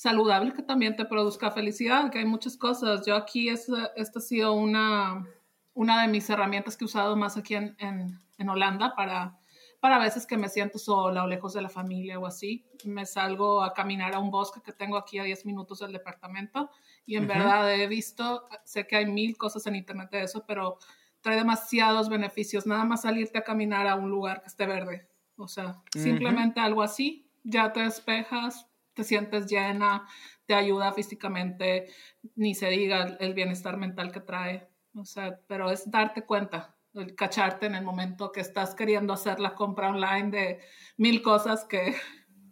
saludable 0.00 0.54
que 0.54 0.62
también 0.62 0.96
te 0.96 1.04
produzca 1.04 1.50
felicidad, 1.50 2.10
que 2.10 2.20
hay 2.20 2.24
muchas 2.24 2.56
cosas. 2.56 3.04
Yo 3.04 3.14
aquí, 3.14 3.50
esta, 3.50 3.92
esta 3.96 4.18
ha 4.18 4.22
sido 4.22 4.54
una, 4.54 5.26
una 5.74 6.00
de 6.00 6.08
mis 6.08 6.30
herramientas 6.30 6.74
que 6.74 6.84
he 6.84 6.86
usado 6.86 7.16
más 7.16 7.36
aquí 7.36 7.54
en, 7.54 7.76
en, 7.78 8.18
en 8.38 8.48
Holanda 8.48 8.94
para 8.96 9.38
para 9.78 9.98
veces 9.98 10.26
que 10.26 10.36
me 10.36 10.48
siento 10.48 10.78
sola 10.78 11.24
o 11.24 11.26
lejos 11.26 11.54
de 11.54 11.62
la 11.62 11.70
familia 11.70 12.18
o 12.18 12.26
así, 12.26 12.66
me 12.84 13.06
salgo 13.06 13.62
a 13.62 13.72
caminar 13.72 14.14
a 14.14 14.18
un 14.18 14.30
bosque 14.30 14.60
que 14.62 14.72
tengo 14.72 14.98
aquí 14.98 15.18
a 15.18 15.24
10 15.24 15.46
minutos 15.46 15.78
del 15.78 15.92
departamento 15.92 16.70
y 17.06 17.16
en 17.16 17.26
verdad 17.26 17.74
he 17.74 17.86
visto, 17.86 18.46
sé 18.62 18.86
que 18.86 18.96
hay 18.96 19.06
mil 19.06 19.38
cosas 19.38 19.66
en 19.66 19.76
internet 19.76 20.10
de 20.10 20.22
eso, 20.24 20.44
pero 20.46 20.78
trae 21.22 21.36
demasiados 21.36 22.10
beneficios, 22.10 22.66
nada 22.66 22.84
más 22.84 23.02
salirte 23.02 23.38
a 23.38 23.42
caminar 23.42 23.86
a 23.86 23.94
un 23.94 24.10
lugar 24.10 24.42
que 24.42 24.48
esté 24.48 24.66
verde, 24.66 25.08
o 25.36 25.48
sea, 25.48 25.80
simplemente 25.94 26.60
algo 26.60 26.82
así, 26.82 27.26
ya 27.42 27.72
te 27.72 27.80
despejas, 27.80 28.66
te 29.00 29.04
sientes 29.04 29.46
llena, 29.46 30.06
te 30.44 30.54
ayuda 30.54 30.92
físicamente, 30.92 31.86
ni 32.34 32.54
se 32.54 32.68
diga 32.68 33.16
el 33.18 33.32
bienestar 33.32 33.78
mental 33.78 34.12
que 34.12 34.20
trae, 34.20 34.68
o 34.94 35.06
sea, 35.06 35.40
pero 35.46 35.70
es 35.70 35.90
darte 35.90 36.26
cuenta, 36.26 36.76
el 36.92 37.14
cacharte 37.14 37.66
en 37.66 37.76
el 37.76 37.84
momento 37.84 38.30
que 38.30 38.40
estás 38.40 38.74
queriendo 38.74 39.14
hacer 39.14 39.40
la 39.40 39.54
compra 39.54 39.88
online 39.88 40.30
de 40.30 40.60
mil 40.98 41.22
cosas 41.22 41.64
que 41.64 41.94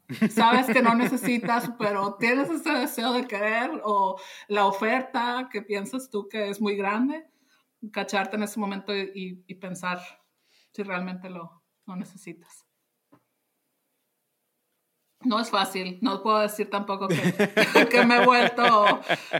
sabes 0.30 0.66
que 0.66 0.80
no 0.80 0.94
necesitas, 0.94 1.70
pero 1.78 2.14
tienes 2.14 2.48
ese 2.48 2.70
deseo 2.70 3.12
de 3.12 3.26
querer 3.26 3.70
o 3.84 4.18
la 4.46 4.64
oferta 4.64 5.48
que 5.52 5.60
piensas 5.60 6.08
tú 6.08 6.28
que 6.28 6.48
es 6.48 6.62
muy 6.62 6.76
grande, 6.76 7.26
cacharte 7.92 8.36
en 8.36 8.44
ese 8.44 8.58
momento 8.58 8.96
y, 8.96 9.36
pensar 9.60 10.00
si 10.72 10.82
realmente 10.82 11.28
lo, 11.28 11.62
necesitas. 11.96 12.67
No 15.24 15.40
es 15.40 15.50
fácil, 15.50 15.98
no 16.00 16.22
puedo 16.22 16.38
decir 16.38 16.70
tampoco 16.70 17.08
que, 17.08 17.16
que, 17.90 18.04
me 18.04 18.18
he 18.18 18.24
vuelto 18.24 18.62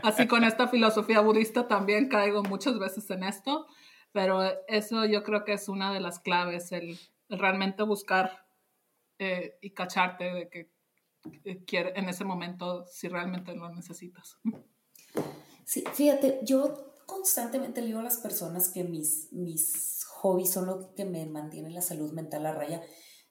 así 0.03 0.27
con 0.27 0.43
esta 0.43 0.67
filosofía 0.67 1.21
budista, 1.21 1.67
también 1.67 2.09
caigo 2.09 2.43
muchas 2.43 2.77
veces 2.77 3.09
en 3.11 3.23
esto, 3.23 3.65
pero 4.11 4.41
eso 4.67 5.05
yo 5.05 5.23
creo 5.23 5.45
que 5.45 5.53
es 5.53 5.69
una 5.69 5.93
de 5.93 6.01
las 6.01 6.19
claves, 6.19 6.73
el, 6.73 6.99
realmente 7.29 7.83
buscar 7.83 8.45
eh, 9.19 9.57
y 9.61 9.71
cacharte 9.71 10.25
de 10.25 10.49
que 10.49 10.71
eh, 11.45 11.93
en 11.95 12.09
ese 12.09 12.25
momento 12.25 12.85
si 12.85 13.07
realmente 13.07 13.53
lo 13.53 13.69
necesitas. 13.69 14.37
Sí, 15.65 15.83
fíjate, 15.93 16.39
yo 16.43 16.95
constantemente 17.05 17.81
le 17.81 17.87
digo 17.87 17.99
a 17.99 18.03
las 18.03 18.17
personas 18.17 18.69
que 18.69 18.83
mis, 18.83 19.31
mis 19.31 20.03
hobbies 20.05 20.51
son 20.51 20.65
lo 20.67 20.93
que 20.93 21.05
me 21.05 21.25
mantiene 21.25 21.69
la 21.69 21.81
salud 21.81 22.11
mental 22.11 22.45
a 22.45 22.53
raya. 22.53 22.81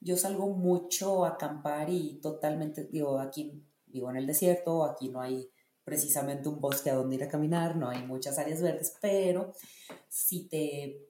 Yo 0.00 0.16
salgo 0.16 0.48
mucho 0.48 1.24
a 1.24 1.30
acampar 1.30 1.90
y 1.90 2.20
totalmente, 2.20 2.84
digo, 2.84 3.18
aquí 3.18 3.64
vivo 3.86 4.10
en 4.10 4.16
el 4.16 4.26
desierto, 4.26 4.84
aquí 4.84 5.08
no 5.08 5.20
hay 5.20 5.50
precisamente 5.84 6.48
un 6.48 6.60
bosque 6.60 6.90
a 6.90 6.94
donde 6.94 7.16
ir 7.16 7.24
a 7.24 7.28
caminar, 7.28 7.76
no 7.76 7.88
hay 7.88 8.04
muchas 8.04 8.38
áreas 8.38 8.60
verdes, 8.60 8.94
pero 9.00 9.52
si 10.08 10.46
te 10.46 11.08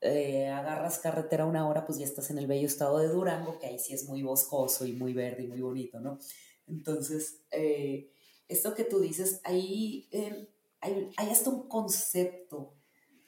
eh, 0.00 0.48
agarras 0.48 0.98
carretera 0.98 1.46
una 1.46 1.68
hora, 1.68 1.86
pues 1.86 1.98
ya 1.98 2.06
estás 2.06 2.30
en 2.30 2.38
el 2.38 2.46
bello 2.46 2.66
estado 2.66 2.98
de 2.98 3.08
Durango, 3.08 3.58
que 3.58 3.66
ahí 3.66 3.78
sí 3.78 3.94
es 3.94 4.08
muy 4.08 4.22
boscoso 4.22 4.84
y 4.84 4.94
muy 4.94 5.12
verde 5.12 5.44
y 5.44 5.46
muy 5.46 5.60
bonito, 5.60 6.00
¿no? 6.00 6.18
Entonces, 6.66 7.42
eh, 7.50 8.10
esto 8.48 8.74
que 8.74 8.84
tú 8.84 8.98
dices, 8.98 9.40
ahí 9.44 10.08
eh, 10.10 10.48
hay, 10.80 11.10
hay, 11.16 11.30
hasta 11.30 11.50
un 11.50 11.68
concepto, 11.68 12.74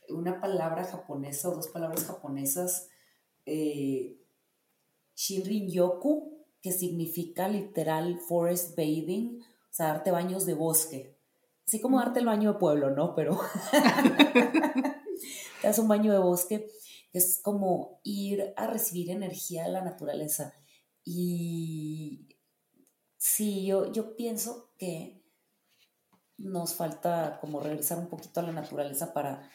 una 0.08 0.40
palabra 0.40 0.84
japonesa 0.84 1.48
o 1.48 1.54
dos 1.54 1.68
palabras 1.68 2.04
japonesas, 2.04 2.88
Shinrin-yoku, 5.22 6.44
que 6.60 6.72
significa 6.72 7.48
literal 7.48 8.18
forest 8.18 8.76
bathing, 8.76 9.40
o 9.40 9.72
sea, 9.72 9.88
darte 9.88 10.10
baños 10.10 10.46
de 10.46 10.54
bosque. 10.54 11.16
Así 11.64 11.80
como 11.80 12.00
darte 12.00 12.18
el 12.18 12.26
baño 12.26 12.54
de 12.54 12.58
pueblo, 12.58 12.90
¿no? 12.90 13.14
Pero 13.14 13.38
te 15.60 15.66
das 15.66 15.78
un 15.78 15.86
baño 15.86 16.12
de 16.12 16.18
bosque, 16.18 16.66
es 17.12 17.40
como 17.40 18.00
ir 18.02 18.52
a 18.56 18.66
recibir 18.66 19.10
energía 19.10 19.64
de 19.64 19.70
la 19.70 19.82
naturaleza. 19.82 20.54
Y 21.04 22.28
sí, 23.16 23.64
yo, 23.64 23.92
yo 23.92 24.16
pienso 24.16 24.72
que 24.76 25.22
nos 26.36 26.74
falta 26.74 27.38
como 27.40 27.60
regresar 27.60 27.98
un 27.98 28.08
poquito 28.08 28.40
a 28.40 28.44
la 28.44 28.52
naturaleza 28.52 29.14
para 29.14 29.48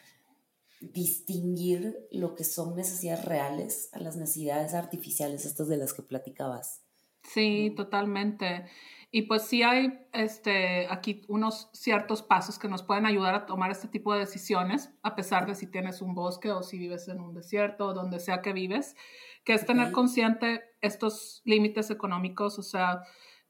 distinguir 0.79 2.07
lo 2.12 2.36
que 2.36 2.43
son 2.43 2.75
necesidades 2.75 3.25
reales 3.25 3.89
a 3.93 4.00
las 4.00 4.15
necesidades 4.15 4.74
artificiales, 4.74 5.46
estas 5.46 5.67
de 5.67 5.77
las 5.77 5.93
que 5.93 6.03
platicabas. 6.03 6.84
Sí, 7.24 7.74
totalmente. 7.75 8.65
Y 9.12 9.24
pues 9.24 9.43
sí 9.43 9.63
hay 9.63 10.00
este, 10.13 10.88
aquí 10.89 11.24
unos 11.27 11.69
ciertos 11.74 12.22
pasos 12.22 12.60
que 12.60 12.67
nos 12.67 12.84
pueden 12.84 13.05
ayudar 13.05 13.36
a 13.36 13.46
tomar 13.46 13.72
este 13.72 13.88
tipo 13.88 14.13
de 14.13 14.19
decisiones, 14.19 14.91
a 15.01 15.15
pesar 15.15 15.46
de 15.48 15.55
si 15.55 15.67
tienes 15.67 16.01
un 16.01 16.13
bosque 16.13 16.51
o 16.51 16.62
si 16.62 16.77
vives 16.77 17.07
en 17.07 17.22
un 17.22 17.34
desierto 17.34 17.88
o 17.88 17.93
donde 17.93 18.19
sea 18.19 18.41
que 18.41 18.53
vives, 18.53 18.96
que 19.43 19.53
es 19.53 19.65
tener 19.65 19.91
consciente 19.91 20.63
estos 20.81 21.41
límites 21.46 21.89
económicos, 21.89 22.60
o 22.60 22.63
sea, 22.63 23.01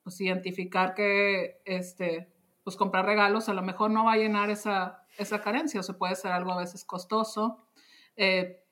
pues 0.04 0.22
identificar 0.22 0.94
que 0.94 1.62
este, 1.66 2.32
pues 2.64 2.76
comprar 2.76 3.06
regalos 3.06 3.50
a 3.50 3.54
lo 3.54 3.64
mejor 3.64 3.92
no 3.92 4.06
va 4.06 4.14
a 4.14 4.18
llenar 4.18 4.50
esa, 4.52 5.07
esa 5.18 5.42
carencia 5.42 5.80
o 5.80 5.84
se 5.84 5.94
puede 5.94 6.16
ser 6.16 6.32
algo 6.32 6.52
a 6.52 6.58
veces 6.58 6.86
costoso. 6.86 7.68
Eh, 8.16 8.64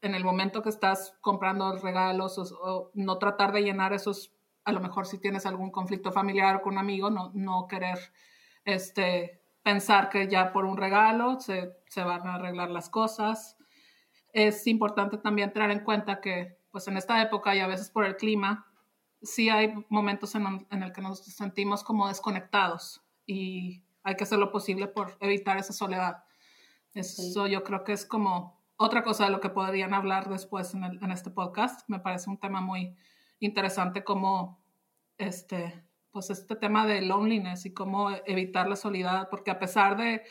en 0.00 0.14
el 0.14 0.24
momento 0.24 0.62
que 0.62 0.68
estás 0.68 1.16
comprando 1.20 1.76
regalos 1.76 2.38
o 2.38 2.90
no 2.94 3.18
tratar 3.18 3.52
de 3.52 3.62
llenar 3.62 3.92
esos 3.92 4.32
a 4.68 4.72
lo 4.72 4.80
mejor 4.80 5.06
si 5.06 5.18
tienes 5.18 5.46
algún 5.46 5.70
conflicto 5.70 6.12
familiar 6.12 6.60
con 6.60 6.74
un 6.74 6.78
amigo, 6.78 7.08
no, 7.08 7.30
no 7.32 7.66
querer 7.66 7.98
este, 8.66 9.42
pensar 9.62 10.10
que 10.10 10.28
ya 10.28 10.52
por 10.52 10.66
un 10.66 10.76
regalo 10.76 11.40
se, 11.40 11.72
se, 11.86 12.02
van 12.02 12.26
a 12.26 12.34
arreglar 12.34 12.68
las 12.68 12.90
cosas. 12.90 13.56
Es 14.30 14.66
importante 14.66 15.16
también 15.16 15.54
tener 15.54 15.70
en 15.70 15.80
cuenta 15.80 16.20
que 16.20 16.58
pues 16.70 16.86
en 16.86 16.98
esta 16.98 17.22
época 17.22 17.56
y 17.56 17.60
a 17.60 17.66
veces 17.66 17.88
por 17.88 18.04
el 18.04 18.16
clima, 18.16 18.70
sí 19.22 19.48
hay 19.48 19.72
momentos 19.88 20.34
en, 20.34 20.66
en 20.70 20.82
el 20.82 20.92
que 20.92 21.00
nos 21.00 21.24
sentimos 21.24 21.82
como 21.82 22.06
desconectados 22.06 23.02
y 23.24 23.82
hay 24.02 24.16
que 24.16 24.24
hacer 24.24 24.38
lo 24.38 24.50
posible 24.50 24.88
por 24.88 25.16
evitar 25.20 25.58
esa 25.58 25.72
soledad. 25.72 26.24
Eso 26.94 27.46
yo 27.46 27.62
creo 27.62 27.84
que 27.84 27.92
es 27.92 28.06
como 28.06 28.62
otra 28.76 29.02
cosa 29.02 29.24
de 29.24 29.30
lo 29.30 29.40
que 29.40 29.50
podrían 29.50 29.94
hablar 29.94 30.28
después 30.28 30.74
en, 30.74 30.84
el, 30.84 31.02
en 31.02 31.10
este 31.10 31.30
podcast. 31.30 31.88
Me 31.88 32.00
parece 32.00 32.30
un 32.30 32.38
tema 32.38 32.60
muy, 32.60 32.96
interesante 33.40 34.04
como 34.04 34.60
este, 35.16 35.84
pues 36.10 36.30
este 36.30 36.56
tema 36.56 36.86
de 36.86 37.02
loneliness 37.02 37.66
y 37.66 37.74
cómo 37.74 38.10
evitar 38.26 38.68
la 38.68 38.76
soledad, 38.76 39.28
porque 39.30 39.50
a 39.50 39.58
pesar 39.58 39.96
de, 39.96 40.22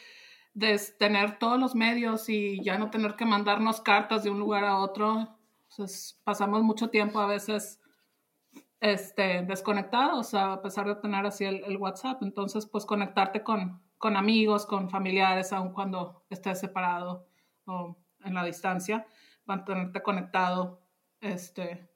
de 0.53 0.79
tener 0.97 1.39
todos 1.39 1.59
los 1.59 1.75
medios 1.75 2.29
y 2.29 2.63
ya 2.63 2.77
no 2.77 2.89
tener 2.89 3.15
que 3.15 3.25
mandarnos 3.25 3.81
cartas 3.81 4.23
de 4.23 4.29
un 4.29 4.39
lugar 4.39 4.63
a 4.63 4.77
otro, 4.77 5.37
pues 5.75 6.19
pasamos 6.23 6.63
mucho 6.63 6.89
tiempo 6.89 7.19
a 7.19 7.27
veces 7.27 7.79
este, 8.79 9.43
desconectados, 9.43 10.33
a 10.33 10.61
pesar 10.61 10.87
de 10.87 10.95
tener 10.95 11.25
así 11.25 11.45
el, 11.45 11.63
el 11.65 11.77
WhatsApp. 11.77 12.21
Entonces, 12.21 12.65
pues 12.65 12.85
conectarte 12.85 13.43
con, 13.43 13.81
con 13.97 14.15
amigos, 14.15 14.65
con 14.65 14.89
familiares, 14.89 15.53
aun 15.53 15.73
cuando 15.73 16.25
estés 16.29 16.59
separado 16.59 17.27
o 17.65 17.97
en 18.23 18.33
la 18.33 18.43
distancia, 18.43 19.05
mantenerte 19.45 20.01
conectado, 20.01 20.81
este, 21.21 21.89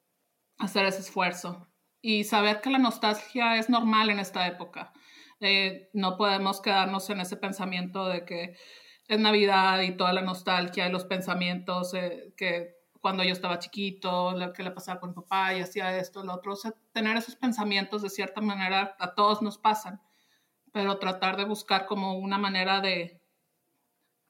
hacer 0.58 0.86
ese 0.86 1.00
esfuerzo 1.00 1.68
y 2.00 2.24
saber 2.24 2.60
que 2.60 2.70
la 2.70 2.78
nostalgia 2.78 3.56
es 3.56 3.70
normal 3.70 4.10
en 4.10 4.18
esta 4.18 4.46
época. 4.46 4.92
Eh, 5.40 5.90
no 5.92 6.16
podemos 6.16 6.60
quedarnos 6.60 7.08
en 7.10 7.20
ese 7.20 7.36
pensamiento 7.36 8.06
de 8.06 8.24
que 8.24 8.56
es 9.08 9.18
Navidad 9.18 9.80
y 9.80 9.96
toda 9.96 10.12
la 10.12 10.22
nostalgia 10.22 10.86
y 10.86 10.92
los 10.92 11.04
pensamientos 11.04 11.94
eh, 11.94 12.32
que 12.36 12.76
cuando 13.02 13.24
yo 13.24 13.32
estaba 13.32 13.58
chiquito, 13.58 14.30
lo 14.30 14.52
que 14.52 14.62
le 14.62 14.70
pasaba 14.70 15.00
con 15.00 15.10
mi 15.10 15.16
papá 15.16 15.52
y 15.54 15.60
hacía 15.60 15.98
esto, 15.98 16.22
lo 16.22 16.34
otro. 16.34 16.54
tener 16.92 17.16
esos 17.16 17.34
pensamientos 17.34 18.00
de 18.00 18.08
cierta 18.08 18.40
manera 18.40 18.96
a 19.00 19.14
todos 19.14 19.42
nos 19.42 19.58
pasan, 19.58 20.00
pero 20.72 20.98
tratar 20.98 21.36
de 21.36 21.44
buscar 21.44 21.86
como 21.86 22.16
una 22.16 22.38
manera 22.38 22.80
de, 22.80 23.20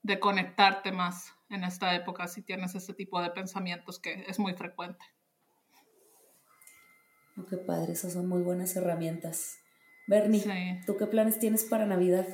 de 0.03 0.19
conectarte 0.19 0.91
más 0.91 1.35
en 1.51 1.65
esta 1.65 1.95
época 1.95 2.27
si 2.27 2.41
tienes 2.41 2.75
ese 2.75 2.95
tipo 2.95 3.21
de 3.21 3.29
pensamientos 3.29 4.01
que 4.01 4.25
es 4.27 4.39
muy 4.39 4.55
frecuente. 4.55 5.05
Oh, 7.37 7.45
qué 7.45 7.59
padre, 7.59 7.93
esas 7.93 8.15
son 8.15 8.27
muy 8.27 8.41
buenas 8.41 8.75
herramientas. 8.75 9.59
Bernie, 10.07 10.83
¿tú 10.87 10.97
qué 10.97 11.07
planes 11.07 11.39
tienes 11.39 11.65
para 11.65 11.85
Navidad? 11.85 12.27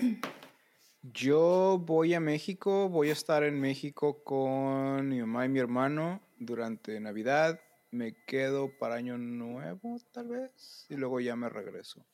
Yo 1.03 1.83
voy 1.85 2.15
a 2.15 2.21
México, 2.21 2.89
voy 2.89 3.11
a 3.11 3.13
estar 3.13 3.43
en 3.43 3.61
México 3.61 4.23
con 4.23 5.09
mi 5.09 5.19
mamá 5.21 5.45
y 5.45 5.49
mi 5.49 5.59
hermano 5.59 6.28
durante 6.39 6.99
Navidad. 7.01 7.61
Me 7.91 8.15
quedo 8.27 8.77
para 8.79 8.97
Año 8.97 9.17
Nuevo, 9.17 9.99
tal 10.13 10.29
vez, 10.29 10.87
y 10.89 10.97
luego 10.97 11.21
ya 11.21 11.37
me 11.37 11.49
regreso. 11.49 12.05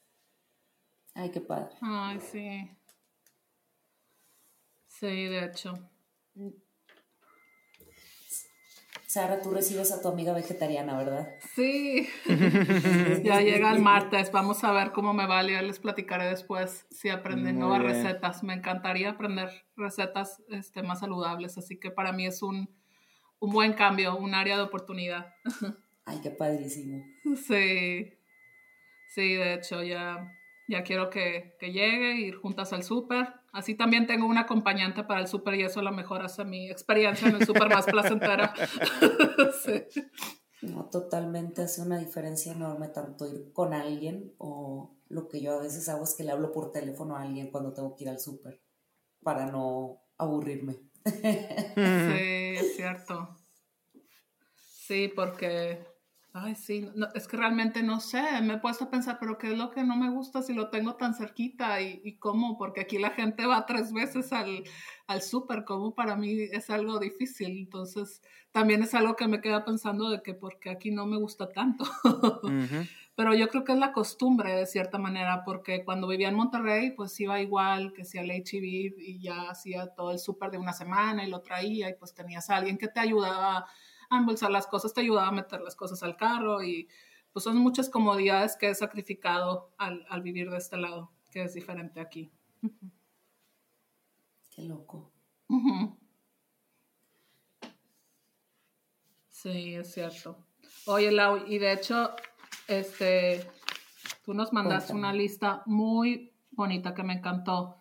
Ay, 1.15 1.31
qué 1.31 1.41
padre. 1.41 1.75
Ay, 1.81 2.21
sí. 2.21 2.71
Sí, 4.87 5.07
de 5.07 5.45
hecho. 5.45 5.75
Sara, 9.15 9.41
tú 9.41 9.51
recibes 9.53 9.93
a 9.93 10.03
tu 10.03 10.09
amiga 10.09 10.33
vegetariana, 10.33 10.97
¿verdad? 10.97 11.29
Sí. 11.55 12.09
ya 13.23 13.41
llega 13.41 13.73
el 13.73 13.81
martes. 13.81 14.33
Vamos 14.33 14.65
a 14.65 14.73
ver 14.73 14.91
cómo 14.91 15.15
me 15.15 15.27
va. 15.27 15.41
Ya 15.45 15.63
les 15.63 15.79
platicaré 15.79 16.27
después 16.27 16.87
si 16.91 17.11
aprenden 17.11 17.61
nuevas 17.61 17.83
recetas. 17.83 18.43
Me 18.43 18.55
encantaría 18.55 19.11
aprender 19.11 19.51
recetas 19.77 20.43
este, 20.49 20.83
más 20.83 20.99
saludables. 20.99 21.59
Así 21.59 21.79
que 21.79 21.93
para 21.93 22.13
mí 22.13 22.27
es 22.27 22.43
un, 22.43 22.75
un 23.41 23.53
buen 23.53 23.75
cambio, 23.75 24.17
un 24.17 24.35
área 24.35 24.57
de 24.57 24.63
oportunidad. 24.63 25.35
Ay, 26.05 26.21
qué 26.23 26.31
padrísimo. 26.31 27.05
Sí. 27.37 28.13
Sí, 29.09 29.35
de 29.35 29.55
hecho, 29.55 29.83
ya 29.83 30.31
ya 30.67 30.83
quiero 30.83 31.11
que, 31.11 31.57
que 31.59 31.73
llegue, 31.73 32.17
ir 32.17 32.37
juntas 32.37 32.73
al 32.73 32.83
súper. 32.83 33.35
Así 33.53 33.75
también 33.75 34.07
tengo 34.07 34.27
un 34.27 34.39
acompañante 34.39 35.05
para 35.05 35.21
el 35.21 35.29
súper 35.29 35.55
y 35.55 35.63
eso 35.63 35.81
a 35.81 35.83
lo 35.85 35.93
mejor 35.93 36.23
hace 36.23 36.45
mi 36.45 36.71
experiencia 36.71 37.29
en 37.29 37.37
el 37.37 37.47
súper 37.47 37.69
más 37.69 37.87
placentera. 37.87 38.55
sí. 39.65 40.03
No, 40.63 40.87
totalmente 40.87 41.63
hace 41.63 41.83
una 41.83 41.99
diferencia 41.99 42.53
enorme 42.53 42.89
tanto 42.89 43.27
ir 43.27 43.53
con 43.53 43.75
alguien 43.75 44.35
o 44.39 44.97
lo 45.09 45.29
que 45.29 45.43
yo 45.43 45.59
a 45.59 45.63
veces 45.63 45.89
hago 45.91 46.05
es 46.05 46.15
que 46.15 46.25
le 46.25 46.33
hablo 46.33 46.53
por 46.53 46.73
teléfono 46.73 47.17
a 47.17 47.23
alguien 47.23 47.51
cuando 47.51 47.75
tengo 47.75 47.95
que 47.95 48.05
ir 48.05 48.11
al 48.11 48.19
súper 48.19 48.63
para 49.23 49.47
no 49.47 50.01
aburrirme. 50.17 50.79
Sí, 51.75 52.55
es 52.57 52.77
cierto. 52.77 53.37
Sí, 54.87 55.09
porque 55.15 55.79
Ay, 56.37 56.57
sí, 56.57 56.85
es 57.15 57.29
que 57.29 57.37
realmente 57.37 57.81
no 57.85 58.01
sé, 58.01 58.21
me 58.43 58.55
he 58.55 58.59
puesto 58.59 58.87
a 58.87 58.91
pensar, 58.91 59.19
pero 59.21 59.39
¿qué 59.39 59.53
es 59.53 59.57
lo 59.57 59.71
que 59.71 59.85
no 59.85 59.95
me 59.95 60.11
gusta 60.11 60.43
si 60.43 60.53
lo 60.53 60.69
tengo 60.69 60.97
tan 60.97 61.15
cerquita 61.15 61.81
y, 61.81 62.01
y 62.03 62.17
cómo? 62.17 62.59
Porque 62.59 62.81
aquí 62.81 62.99
la 62.99 63.11
gente 63.11 63.47
va 63.47 63.67
tres 63.67 63.93
veces 63.93 64.33
al, 64.33 64.65
al 65.07 65.23
súper, 65.23 65.65
como 65.65 65.95
para 65.95 66.17
mí 66.17 66.33
es 66.51 66.71
algo 66.71 66.99
difícil. 66.99 67.57
Entonces, 67.57 68.21
también 68.51 68.83
es 68.83 68.95
algo 68.95 69.15
que 69.15 69.29
me 69.29 69.41
queda 69.41 69.65
pensando 69.65 70.11
de 70.11 70.23
que 70.23 70.35
porque 70.35 70.71
aquí 70.71 70.91
no 70.91 71.07
me 71.07 71.19
gusta 71.19 71.53
tanto. 71.53 71.85
Pero 73.15 73.33
yo 73.33 73.47
creo 73.49 73.63
que 73.63 73.71
es 73.71 73.79
la 73.79 73.93
costumbre 73.93 74.57
de 74.57 74.67
cierta 74.67 74.99
manera, 74.99 75.45
porque 75.45 75.85
cuando 75.85 76.09
vivía 76.09 76.31
en 76.31 76.35
Monterrey, 76.35 76.91
pues 76.97 77.19
iba 77.21 77.41
igual 77.41 77.93
que 77.93 78.05
si 78.05 78.19
al 78.19 78.29
HEB 78.33 78.95
y 78.99 79.21
ya 79.21 79.51
hacía 79.51 79.87
todo 79.95 80.11
el 80.11 80.19
súper 80.19 80.51
de 80.51 80.59
una 80.59 80.73
semana 80.73 81.25
y 81.25 81.31
lo 81.31 81.43
traía 81.43 81.89
y 81.89 81.95
pues 81.95 82.13
tenías 82.13 82.51
a 82.51 82.57
alguien 82.57 82.77
que 82.77 82.89
te 82.89 82.99
ayudaba 82.99 83.67
a 84.11 84.19
embolsar 84.19 84.51
las 84.51 84.67
cosas, 84.67 84.95
te 84.95 85.01
ayudaba 85.01 85.29
a 85.29 85.33
meter 85.33 85.61
las 85.61 85.77
cosas 85.77 86.03
al 86.03 86.17
carro 86.17 86.63
y 86.63 86.89
pues 87.33 87.45
son 87.45 87.57
muchas 87.59 87.91
comodidades 87.91 88.57
que 88.57 88.69
he 88.71 88.75
sacrificado 88.75 89.75
al, 89.77 90.23
vivir 90.23 90.51
de 90.51 90.59
este 90.59 90.77
lado, 90.77 91.11
que 91.31 91.43
es 91.43 91.55
diferente 91.55 92.01
aquí. 92.01 92.31
Qué 94.55 94.63
loco. 94.63 95.11
Sí, 99.29 99.75
es 99.75 99.93
cierto. 99.93 100.39
Oye, 100.87 101.11
Lau, 101.11 101.45
y 101.47 101.59
de 101.59 101.73
hecho, 101.73 102.15
este, 102.69 103.47
tú 104.25 104.33
nos 104.33 104.53
mandaste 104.53 104.95
una 104.95 105.13
lista 105.13 105.63
muy 105.67 106.33
bonita 106.53 106.95
que 106.95 107.03
me 107.03 107.15
encantó 107.15 107.77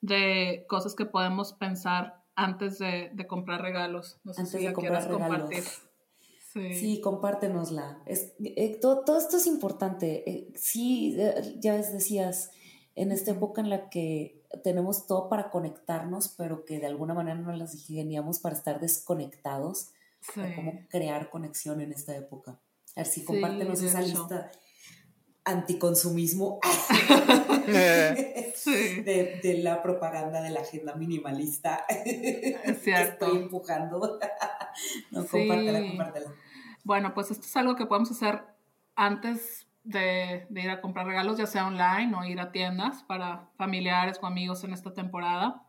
de 0.00 0.66
cosas 0.68 0.94
que 0.94 1.06
podemos 1.06 1.52
pensar 1.52 2.15
antes 2.36 2.78
de, 2.78 3.10
comprar 3.26 3.62
regalos. 3.62 4.18
No 4.22 4.32
sé 4.32 4.42
antes 4.42 4.60
si 4.60 4.66
de 4.66 4.72
comprar 4.72 5.08
regalos. 5.08 5.50
Sí. 6.52 6.74
sí. 6.74 7.00
compártenosla. 7.00 8.02
Es, 8.06 8.34
eh, 8.38 8.78
todo, 8.80 9.18
esto 9.18 9.38
es 9.38 9.46
importante. 9.46 10.28
Eh, 10.30 10.52
sí, 10.54 11.16
eh, 11.18 11.56
ya 11.58 11.74
decías, 11.74 12.50
en 12.94 13.12
esta 13.12 13.32
época 13.32 13.60
en 13.60 13.70
la 13.70 13.90
que 13.90 14.42
tenemos 14.62 15.06
todo 15.06 15.28
para 15.28 15.50
conectarnos, 15.50 16.28
pero 16.28 16.64
que 16.64 16.78
de 16.78 16.86
alguna 16.86 17.14
manera 17.14 17.38
no 17.38 17.52
las 17.52 17.74
ingeniamos 17.74 18.38
para 18.38 18.54
estar 18.54 18.80
desconectados. 18.80 19.90
Sí. 20.20 20.40
Cómo 20.54 20.86
crear 20.88 21.30
conexión 21.30 21.80
en 21.80 21.92
esta 21.92 22.16
época. 22.16 22.60
A 22.94 23.00
ver 23.00 23.06
si 23.06 23.24
compártenos 23.24 23.82
esa 23.82 24.00
lista 24.00 24.50
anticonsumismo 25.46 26.58
de, 28.66 29.60
la 29.62 29.82
propaganda 29.82 30.42
de 30.42 30.50
la 30.50 30.60
agenda 30.60 30.94
minimalista. 30.94 31.86
Es 31.88 32.82
cierto. 32.82 33.26
Estoy 33.26 33.42
empujando. 33.42 34.18
no, 35.10 35.26
compártela, 35.26 35.80
compártela. 35.80 36.30
Bueno, 36.84 37.14
pues 37.14 37.30
esto 37.30 37.46
es 37.46 37.56
algo 37.56 37.76
que 37.76 37.86
podemos 37.86 38.10
hacer 38.10 38.42
antes 38.94 39.66
de, 39.84 40.46
ir 40.50 40.70
a 40.70 40.80
comprar 40.80 41.06
regalos, 41.06 41.38
ya 41.38 41.46
sea 41.46 41.66
online 41.66 42.14
o 42.16 42.24
ir 42.24 42.40
a 42.40 42.52
tiendas 42.52 43.02
para 43.04 43.48
familiares 43.56 44.18
o 44.20 44.26
amigos 44.26 44.64
en 44.64 44.72
esta 44.72 44.92
temporada. 44.92 45.62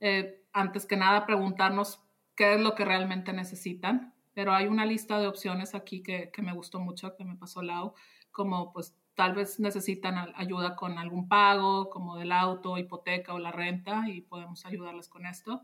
Eh, 0.00 0.42
antes 0.52 0.86
que 0.86 0.96
nada, 0.96 1.26
preguntarnos 1.26 2.00
qué 2.34 2.54
es 2.54 2.60
lo 2.60 2.74
que 2.74 2.84
realmente 2.84 3.32
necesitan. 3.32 4.14
Pero 4.32 4.52
hay 4.52 4.66
una 4.66 4.86
lista 4.86 5.18
de 5.18 5.26
opciones 5.26 5.74
aquí 5.74 6.02
que, 6.02 6.30
que 6.30 6.42
me 6.42 6.52
gustó 6.52 6.80
mucho, 6.80 7.16
que 7.16 7.24
me 7.24 7.36
pasó 7.36 7.62
Lau, 7.62 7.94
como 8.30 8.72
pues 8.72 8.94
tal 9.20 9.34
vez 9.34 9.60
necesitan 9.60 10.32
ayuda 10.34 10.76
con 10.76 10.96
algún 10.96 11.28
pago, 11.28 11.90
como 11.90 12.16
del 12.16 12.32
auto, 12.32 12.78
hipoteca 12.78 13.34
o 13.34 13.38
la 13.38 13.52
renta, 13.52 14.08
y 14.08 14.22
podemos 14.22 14.64
ayudarles 14.64 15.10
con 15.10 15.26
esto. 15.26 15.60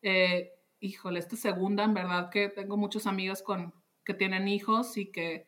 Eh, 0.00 0.52
híjole, 0.80 1.18
esta 1.18 1.36
segunda, 1.36 1.84
en 1.84 1.92
verdad 1.92 2.30
que 2.30 2.48
tengo 2.48 2.78
muchos 2.78 3.06
amigos 3.06 3.42
con, 3.42 3.74
que 4.02 4.14
tienen 4.14 4.48
hijos 4.48 4.96
y 4.96 5.12
que 5.12 5.44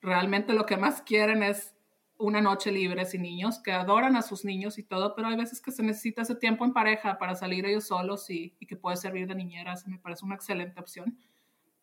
realmente 0.00 0.52
lo 0.52 0.66
que 0.66 0.76
más 0.76 1.02
quieren 1.02 1.42
es 1.42 1.74
una 2.16 2.40
noche 2.40 2.70
libre 2.70 3.04
sin 3.06 3.22
niños, 3.22 3.58
que 3.58 3.72
adoran 3.72 4.14
a 4.14 4.22
sus 4.22 4.44
niños 4.44 4.78
y 4.78 4.84
todo, 4.84 5.16
pero 5.16 5.26
hay 5.26 5.36
veces 5.36 5.60
que 5.60 5.72
se 5.72 5.82
necesita 5.82 6.22
ese 6.22 6.36
tiempo 6.36 6.64
en 6.64 6.72
pareja 6.72 7.18
para 7.18 7.34
salir 7.34 7.66
ellos 7.66 7.88
solos 7.88 8.30
y, 8.30 8.50
que 8.68 8.76
puede 8.76 8.96
servir 8.96 9.26
de 9.26 9.34
niñeras. 9.34 9.84
Me 9.88 9.98
parece 9.98 10.24
una 10.24 10.36
excelente 10.36 10.78
opción. 10.78 11.18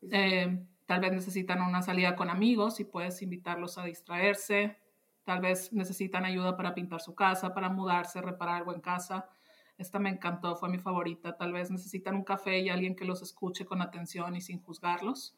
Eh, 0.09 0.65
tal 0.85 1.01
vez 1.01 1.11
necesitan 1.11 1.61
una 1.61 1.81
salida 1.81 2.15
con 2.15 2.29
amigos 2.29 2.79
y 2.79 2.85
puedes 2.85 3.21
invitarlos 3.21 3.77
a 3.77 3.83
distraerse. 3.83 4.77
Tal 5.23 5.39
vez 5.39 5.71
necesitan 5.71 6.25
ayuda 6.25 6.57
para 6.57 6.73
pintar 6.73 7.01
su 7.01 7.15
casa, 7.15 7.53
para 7.53 7.69
mudarse, 7.69 8.21
reparar 8.21 8.55
algo 8.55 8.73
en 8.73 8.81
casa. 8.81 9.29
Esta 9.77 9.99
me 9.99 10.09
encantó, 10.09 10.55
fue 10.55 10.69
mi 10.69 10.79
favorita. 10.79 11.37
Tal 11.37 11.53
vez 11.53 11.71
necesitan 11.71 12.15
un 12.15 12.23
café 12.23 12.59
y 12.59 12.69
alguien 12.69 12.95
que 12.95 13.05
los 13.05 13.21
escuche 13.21 13.65
con 13.65 13.81
atención 13.81 14.35
y 14.35 14.41
sin 14.41 14.61
juzgarlos. 14.61 15.35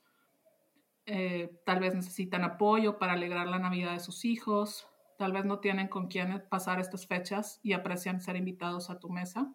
Eh, 1.06 1.60
tal 1.65 1.80
vez 1.80 1.96
necesitan 1.96 2.43
apoyo 2.43 2.98
para 2.98 3.13
alegrar 3.13 3.48
la 3.48 3.60
Navidad 3.60 3.93
de 3.93 4.00
sus 4.00 4.26
hijos. 4.26 4.88
Tal 5.17 5.32
vez 5.32 5.46
no 5.46 5.60
tienen 5.60 5.88
con 5.88 6.08
quién 6.08 6.43
pasar 6.50 6.80
estas 6.80 7.06
fechas 7.08 7.60
y 7.62 7.74
aprecian 7.74 8.22
ser 8.22 8.36
invitados 8.36 8.89
a 8.89 9.00
tu 9.00 9.10
mesa. 9.10 9.54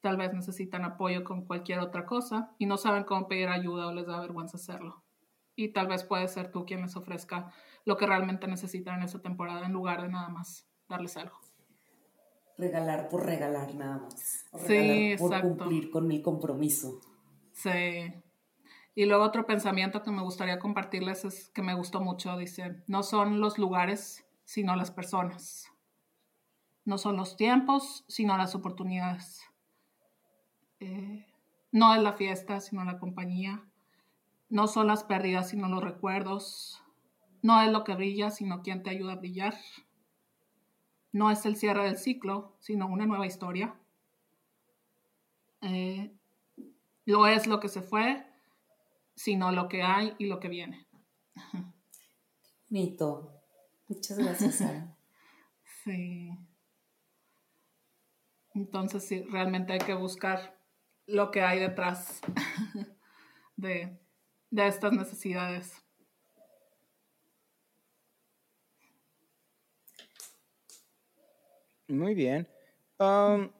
Tal 0.00 0.16
vez 0.16 0.32
necesitan 0.34 0.84
apoyo 0.84 1.24
con 1.24 1.46
cualquier 1.46 1.78
otra 1.78 2.06
cosa 2.06 2.54
y 2.58 2.66
no 2.66 2.76
saben 2.76 3.04
cómo 3.04 3.28
pedir 3.28 3.48
ayuda 3.48 3.86
o 3.86 3.94
les 3.94 4.06
da 4.06 4.20
vergüenza 4.20 4.56
hacerlo. 4.56 5.02
Y 5.54 5.68
tal 5.68 5.86
vez 5.86 6.02
puede 6.04 6.28
ser 6.28 6.50
tú 6.50 6.64
quien 6.64 6.82
les 6.82 6.96
ofrezca 6.96 7.52
lo 7.84 7.96
que 7.96 8.06
realmente 8.06 8.46
necesitan 8.46 8.96
en 8.96 9.02
esta 9.04 9.20
temporada 9.20 9.66
en 9.66 9.72
lugar 9.72 10.02
de 10.02 10.08
nada 10.08 10.28
más 10.28 10.66
darles 10.88 11.16
algo. 11.16 11.38
Regalar 12.58 13.08
por 13.08 13.24
regalar 13.24 13.74
nada 13.74 13.98
más. 13.98 14.46
sí, 14.66 15.14
por 15.18 15.40
cumplir 15.40 15.90
con 15.90 16.06
mi 16.06 16.22
compromiso. 16.22 17.00
Sí. 17.52 18.12
Y 18.94 19.06
luego 19.06 19.24
otro 19.24 19.46
pensamiento 19.46 20.02
que 20.02 20.10
me 20.10 20.22
gustaría 20.22 20.58
compartirles 20.58 21.24
es 21.24 21.48
que 21.48 21.62
me 21.62 21.74
gustó 21.74 22.00
mucho, 22.00 22.36
dice, 22.36 22.82
no 22.86 23.02
son 23.02 23.40
los 23.40 23.58
lugares, 23.58 24.26
sino 24.44 24.76
las 24.76 24.90
personas. 24.90 25.72
No 26.84 26.98
son 26.98 27.16
los 27.16 27.36
tiempos, 27.36 28.04
sino 28.08 28.36
las 28.36 28.54
oportunidades. 28.54 29.42
Eh, 30.80 31.26
no 31.70 31.94
es 31.94 32.02
la 32.02 32.12
fiesta, 32.12 32.60
sino 32.60 32.84
la 32.84 32.98
compañía. 32.98 33.64
No 34.50 34.66
son 34.66 34.88
las 34.88 35.04
pérdidas, 35.04 35.48
sino 35.48 35.68
los 35.68 35.82
recuerdos. 35.82 36.81
No 37.42 37.60
es 37.60 37.70
lo 37.70 37.82
que 37.84 37.94
brilla, 37.94 38.30
sino 38.30 38.62
quien 38.62 38.82
te 38.82 38.90
ayuda 38.90 39.14
a 39.14 39.16
brillar. 39.16 39.54
No 41.10 41.30
es 41.30 41.44
el 41.44 41.56
cierre 41.56 41.84
del 41.84 41.98
ciclo, 41.98 42.56
sino 42.60 42.86
una 42.86 43.04
nueva 43.04 43.26
historia. 43.26 43.74
Eh, 45.60 46.14
lo 47.04 47.26
es 47.26 47.46
lo 47.46 47.60
que 47.60 47.68
se 47.68 47.82
fue, 47.82 48.24
sino 49.14 49.50
lo 49.50 49.68
que 49.68 49.82
hay 49.82 50.14
y 50.18 50.26
lo 50.26 50.38
que 50.38 50.48
viene. 50.48 50.86
Mito. 52.68 53.42
Muchas 53.88 54.18
gracias, 54.18 54.56
Sara. 54.56 54.96
sí. 55.84 56.30
Entonces, 58.54 59.06
sí, 59.06 59.22
realmente 59.22 59.72
hay 59.72 59.80
que 59.80 59.94
buscar 59.94 60.58
lo 61.06 61.30
que 61.30 61.42
hay 61.42 61.58
detrás 61.58 62.20
de, 63.56 64.00
de 64.50 64.66
estas 64.66 64.92
necesidades. 64.92 65.81
Muy 71.88 72.14
bien. 72.14 72.48
Um, 72.98 73.50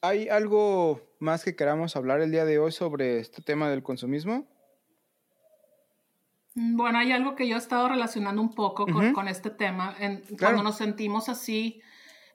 ¿Hay 0.00 0.28
algo 0.28 1.00
más 1.20 1.44
que 1.44 1.54
queramos 1.54 1.94
hablar 1.94 2.20
el 2.20 2.30
día 2.32 2.44
de 2.44 2.58
hoy 2.58 2.72
sobre 2.72 3.20
este 3.20 3.42
tema 3.42 3.70
del 3.70 3.82
consumismo? 3.82 4.46
Mm, 6.54 6.76
Bueno, 6.76 6.98
hay 6.98 7.12
algo 7.12 7.34
que 7.36 7.46
yo 7.46 7.54
he 7.54 7.58
estado 7.58 7.88
relacionando 7.88 8.42
un 8.42 8.54
poco 8.54 8.86
con, 8.86 9.28
este 9.28 9.50
tema. 9.50 9.94
En- 9.98 10.22
Claro. 10.22 10.36
Cuando 10.38 10.62
nos 10.64 10.76
sentimos 10.76 11.28
así 11.28 11.80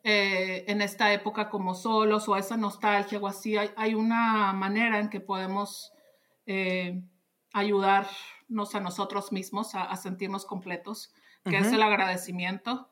eh, 0.03 0.63
en 0.67 0.81
esta 0.81 1.11
época 1.11 1.49
como 1.49 1.73
solos 1.73 2.29
o 2.29 2.37
esa 2.37 2.55
nostalgia 2.55 3.19
o 3.19 3.27
así, 3.27 3.57
hay, 3.57 3.71
hay 3.75 3.93
una 3.95 4.53
manera 4.53 4.99
en 4.99 5.09
que 5.09 5.19
podemos 5.19 5.91
eh, 6.45 7.01
ayudarnos 7.51 8.75
a 8.75 8.79
nosotros 8.79 9.31
mismos 9.33 9.75
a, 9.75 9.83
a 9.83 9.95
sentirnos 9.97 10.45
completos, 10.45 11.11
que 11.43 11.57
es 11.57 11.71
el 11.73 11.81
agradecimiento. 11.81 12.89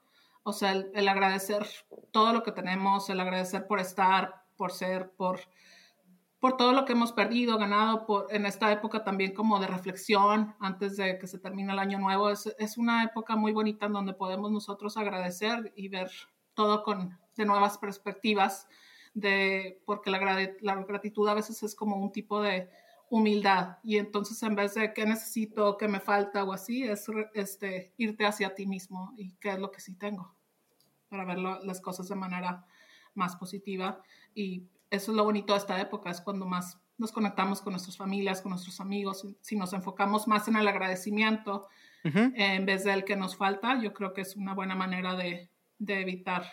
O 0.48 0.54
sea, 0.54 0.74
el, 0.74 0.92
el 0.94 1.08
agradecer 1.08 1.66
todo 2.12 2.32
lo 2.32 2.44
que 2.44 2.52
tenemos, 2.52 3.10
el 3.10 3.20
agradecer 3.20 3.66
por 3.66 3.80
estar, 3.80 4.44
por 4.56 4.72
ser, 4.72 5.10
por, 5.10 5.40
por 6.40 6.56
todo 6.56 6.72
lo 6.72 6.86
que 6.86 6.94
hemos 6.94 7.12
perdido, 7.14 7.58
ganado, 7.58 8.06
por, 8.06 8.28
en 8.30 8.46
esta 8.46 8.72
época 8.72 9.04
también 9.04 9.34
como 9.34 9.60
de 9.60 9.66
reflexión 9.66 10.54
antes 10.60 10.98
de 10.98 11.18
que 11.18 11.26
se 11.26 11.40
termine 11.40 11.74
el 11.74 11.80
año 11.80 11.98
nuevo. 11.98 12.30
Es, 12.30 12.56
es 12.60 12.78
una 12.78 13.04
época 13.04 13.36
muy 13.36 13.54
bonita 13.54 13.88
en 13.88 13.94
donde 13.94 14.14
podemos 14.14 14.52
nosotros 14.52 14.98
agradecer 14.98 15.74
y 15.76 15.88
ver 15.88 16.12
todo 16.54 16.84
con 16.84 17.18
de 17.36 17.46
nuevas 17.46 17.80
perspectivas, 17.80 18.68
de, 19.16 19.82
porque 19.84 20.12
la, 20.12 20.20
la 20.62 20.76
gratitud 20.84 21.28
a 21.28 21.34
veces 21.34 21.64
es 21.64 21.74
como 21.74 21.96
un 21.96 22.12
tipo 22.12 22.40
de 22.40 22.70
humildad 23.10 23.78
y 23.84 23.98
entonces 23.98 24.42
en 24.44 24.56
vez 24.56 24.74
de 24.76 24.94
qué 24.94 25.06
necesito, 25.06 25.78
qué 25.78 25.88
me 25.88 26.00
falta 26.00 26.44
o 26.44 26.54
así, 26.54 26.84
es 26.84 27.06
este, 27.34 27.94
irte 27.98 28.26
hacia 28.26 28.56
ti 28.56 28.66
mismo 28.66 29.14
y 29.18 29.32
qué 29.36 29.50
es 29.52 29.60
lo 29.60 29.72
que 29.72 29.80
sí 29.82 29.94
tengo 29.96 30.36
para 31.10 31.24
ver 31.26 31.38
lo- 31.38 31.64
las 31.64 31.82
cosas 31.82 32.08
de 32.10 32.16
manera 32.16 32.66
más 33.14 33.36
positiva 33.36 34.02
y 34.34 34.68
eso 34.90 35.12
es 35.12 35.18
lo 35.18 35.24
bonito 35.24 35.54
de 35.54 35.60
esta 35.60 35.80
época, 35.80 36.10
es 36.10 36.22
cuando 36.22 36.46
más 36.46 36.80
nos 36.98 37.12
conectamos 37.12 37.62
con 37.62 37.74
nuestras 37.74 37.98
familias, 37.98 38.42
con 38.42 38.52
nuestros 38.52 38.80
amigos, 38.80 39.28
si 39.42 39.56
nos 39.56 39.74
enfocamos 39.74 40.28
más 40.28 40.48
en 40.48 40.56
el 40.56 40.68
agradecimiento 40.68 41.68
Ujú. 42.06 42.32
en 42.36 42.66
vez 42.66 42.84
del 42.84 43.04
que 43.04 43.16
nos 43.16 43.36
falta, 43.36 43.82
yo 43.82 43.94
creo 43.94 44.14
que 44.14 44.22
es 44.22 44.36
una 44.36 44.54
buena 44.54 44.76
manera 44.76 45.16
de, 45.16 45.50
de 45.80 46.02
evitar 46.02 46.44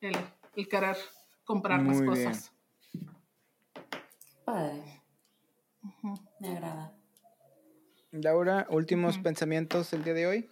el, 0.00 0.16
el 0.54 0.68
querer 0.68 0.96
comprar 1.44 1.80
más 1.82 1.96
Muy 2.02 2.10
bien. 2.14 2.26
cosas. 2.26 2.52
Padre, 4.44 5.02
Me 6.40 6.48
agrada. 6.48 6.92
Laura, 8.12 8.66
últimos 8.70 9.18
pensamientos 9.18 9.92
el 9.92 10.04
día 10.04 10.14
de 10.14 10.26
hoy. 10.26 10.50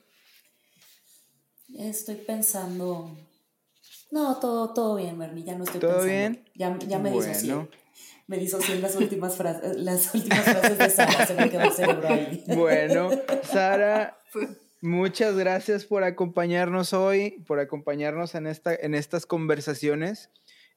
Estoy 1.78 2.16
pensando. 2.16 3.16
No, 4.10 4.38
todo, 4.38 4.72
todo 4.72 4.96
bien, 4.96 5.18
Bernie, 5.18 5.44
ya 5.44 5.56
no 5.56 5.64
estoy 5.64 5.80
¿Todo 5.80 6.02
pensando. 6.02 6.12
bien? 6.12 6.44
Ya, 6.54 6.78
ya 6.86 6.98
me 6.98 7.10
disocié. 7.10 7.54
Bueno. 7.54 7.68
Me 8.26 8.38
disocié 8.38 8.76
en 8.76 8.82
las 8.82 8.96
últimas 8.96 9.36
frases, 9.36 9.76
las 9.78 10.14
últimas 10.14 10.44
frases 10.44 10.78
de 10.78 10.90
Sara, 10.90 11.26
se 11.26 11.34
me 11.34 11.50
quedó 11.50 11.62
el 11.62 11.72
cerebro 11.72 12.08
ahí. 12.08 12.44
Bueno, 12.54 13.10
Sara, 13.42 14.18
muchas 14.80 15.36
gracias 15.36 15.84
por 15.84 16.04
acompañarnos 16.04 16.92
hoy, 16.92 17.42
por 17.46 17.60
acompañarnos 17.60 18.34
en, 18.34 18.46
esta, 18.46 18.74
en 18.74 18.94
estas 18.94 19.26
conversaciones. 19.26 20.30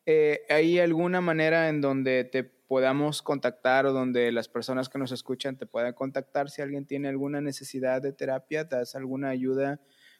Eh, 0.05 0.41
¿Hay 0.49 0.79
alguna 0.79 1.21
manera 1.21 1.69
en 1.69 1.81
donde 1.81 2.23
te 2.23 2.56
podamos 2.67 3.21
contactar 3.21 3.85
o 3.85 3.93
donde 3.93 4.31
las 4.31 4.47
personas 4.49 4.89
que 4.89 4.99
nos 4.99 5.11
escuchan 5.11 5.57
te 5.57 5.65
puedan 5.65 5.93
contactar 5.93 6.49
si 6.49 6.61
alguien 6.61 6.85
tiene 6.85 7.07
alguna 7.07 7.41
necesidad 7.41 8.01
de 8.01 8.11
terapia? 8.13 8.63
¿Das 8.65 8.95
alguna 8.95 9.29
ayuda 9.29 9.79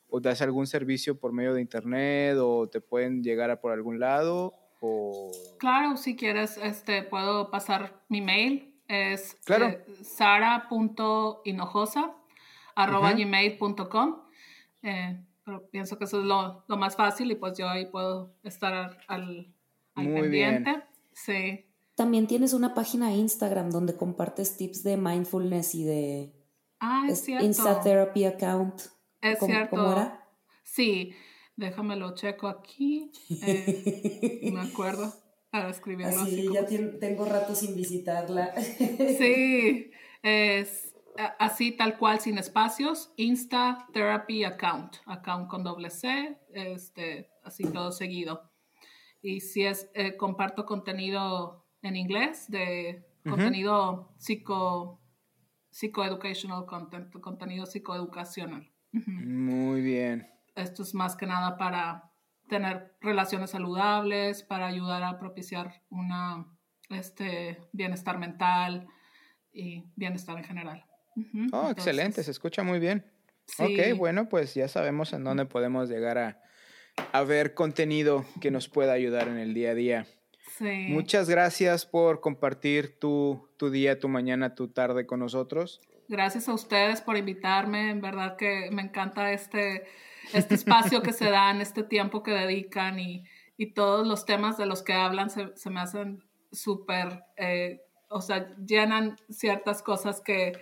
o 0.09 0.19
das 0.21 0.41
algún 0.41 0.67
servicio 0.67 1.19
por 1.19 1.33
medio 1.33 1.53
de 1.53 1.61
internet 1.61 2.37
o 2.39 2.67
te 2.69 2.79
pueden 2.81 3.23
llegar 3.23 3.49
a 3.51 3.59
por 3.59 3.71
algún 3.73 3.99
lado? 3.99 4.53
O... 4.79 5.31
Claro, 5.59 5.97
si 5.97 6.15
quieres, 6.15 6.57
este, 6.57 7.03
puedo 7.03 7.49
pasar 7.51 8.01
mi 8.09 8.21
mail. 8.21 8.73
Es 8.87 9.35
Claro. 9.43 9.65
eh, 9.67 9.83
sara.hinojosa 10.03 12.13
arroba 12.75 13.09
Ujú. 13.09 13.17
gmail.com. 13.19 14.21
Eh, 14.83 15.19
pero 15.43 15.67
pienso 15.69 15.97
que 15.97 16.03
eso 16.05 16.19
es 16.19 16.25
lo, 16.25 16.63
lo 16.67 16.77
más 16.77 16.95
fácil 16.95 17.31
y 17.31 17.35
pues 17.35 17.57
yo 17.57 17.67
ahí 17.67 17.87
puedo 17.87 18.33
estar 18.43 18.73
al, 18.73 18.97
al, 19.07 19.53
bien. 19.95 20.13
pendiente. 20.13 20.83
Sí. 21.13 21.65
También 21.97 22.27
tienes 22.27 22.53
una 22.53 22.75
página 22.75 23.09
de 23.09 23.15
Instagram 23.15 23.71
donde 23.71 23.97
compartes 23.97 24.55
tips 24.55 24.83
de 24.83 24.97
mindfulness 24.97 25.73
y 25.73 25.83
de 25.83 26.37
Ah, 26.79 27.07
es 27.09 27.21
cierto. 27.21 27.43
Insta 27.43 27.81
Therapy 27.81 28.25
Account. 28.25 28.81
Es 29.21 29.39
¿Cómo, 29.39 29.51
cierto. 29.51 29.75
cómo 29.75 29.91
era? 29.93 30.29
Sí, 30.63 31.11
déjame 31.55 31.95
lo 31.95 32.13
checo 32.13 32.47
aquí. 32.47 33.11
Eh, 33.41 34.51
me 34.53 34.61
acuerdo 34.61 35.11
para 35.49 35.69
escribirlo 35.69 36.21
así. 36.21 36.47
Ya 36.53 36.67
tengo 36.99 37.25
rato 37.25 37.55
sin 37.55 37.75
visitarla. 37.75 38.53
Sí, 39.17 39.89
es 40.21 40.93
así 41.39 41.71
tal 41.71 41.97
cual 41.97 42.19
sin 42.19 42.37
espacios, 42.37 43.11
Insta 43.15 43.87
Therapy 43.91 44.43
Account, 44.43 44.97
account 45.07 45.49
con 45.49 45.63
doble 45.63 45.89
C, 45.89 46.37
este, 46.53 47.31
así 47.43 47.63
todo 47.63 47.91
seguido. 47.91 48.51
Y 49.23 49.41
si 49.41 49.65
es, 49.65 49.89
eh, 49.95 50.15
comparto 50.15 50.67
contenido 50.67 51.66
en 51.81 51.95
inglés, 51.95 52.49
de 52.49 53.05
contenido 53.23 54.13
psico, 54.17 55.01
psicoeducational 55.69 56.65
content, 56.65 57.11
contenido 57.19 57.65
psicoeducacional. 57.65 58.71
Muy 58.91 59.81
bien. 59.81 60.27
Esto 60.55 60.83
es 60.83 60.93
más 60.93 61.15
que 61.15 61.27
nada 61.27 61.57
para 61.57 62.11
tener 62.49 62.95
relaciones 63.01 63.51
saludables, 63.51 64.43
para 64.43 64.67
ayudar 64.67 65.03
a 65.03 65.19
propiciar 65.19 65.83
una 65.89 66.47
este, 66.89 67.59
bienestar 67.73 68.17
mental 68.17 68.87
y 69.51 69.83
bienestar 69.95 70.37
en 70.37 70.43
general. 70.43 70.85
Oh, 71.15 71.19
Entonces, 71.33 71.71
excelente, 71.77 72.23
se 72.23 72.31
escucha 72.31 72.63
muy 72.63 72.79
bien. 72.79 73.05
sí, 73.47 73.63
Ok, 73.63 73.97
bueno, 73.97 74.29
pues 74.29 74.53
ya 74.53 74.67
sabemos 74.67 75.13
en 75.13 75.23
dónde 75.23 75.45
podemos 75.45 75.89
llegar 75.89 76.17
a, 76.17 76.41
a 77.11 77.23
ver 77.23 77.53
contenido 77.53 78.25
que 78.39 78.51
nos 78.51 78.69
pueda 78.69 78.93
ayudar 78.93 79.27
en 79.27 79.37
el 79.37 79.53
día 79.53 79.71
a 79.71 79.75
día. 79.75 80.07
Sí. 80.57 80.87
Muchas 80.89 81.29
gracias 81.29 81.85
por 81.85 82.19
compartir 82.19 82.97
tu, 82.99 83.47
tu 83.57 83.69
día, 83.69 83.99
tu 83.99 84.07
mañana, 84.07 84.55
tu 84.55 84.67
tarde 84.67 85.05
con 85.05 85.19
nosotros. 85.19 85.81
Gracias 86.07 86.47
a 86.47 86.53
ustedes 86.53 87.01
por 87.01 87.17
invitarme. 87.17 87.89
En 87.89 88.01
verdad 88.01 88.37
que 88.37 88.69
me 88.71 88.81
encanta 88.81 89.33
este, 89.33 89.85
este 90.33 90.55
espacio 90.55 91.01
que 91.01 91.13
se 91.13 91.29
dan, 91.29 91.61
este 91.61 91.83
tiempo 91.83 92.23
que 92.23 92.31
dedican 92.31 92.99
y, 92.99 93.25
y 93.57 93.73
todos 93.73 94.07
los 94.07 94.25
temas 94.25 94.57
de 94.57 94.65
los 94.65 94.83
que 94.83 94.93
hablan 94.93 95.29
se, 95.29 95.55
se 95.55 95.69
me 95.69 95.81
hacen 95.81 96.23
súper, 96.51 97.23
eh, 97.35 97.81
o 98.09 98.21
sea, 98.21 98.55
llenan 98.57 99.17
ciertas 99.29 99.81
cosas 99.81 100.21
que 100.21 100.53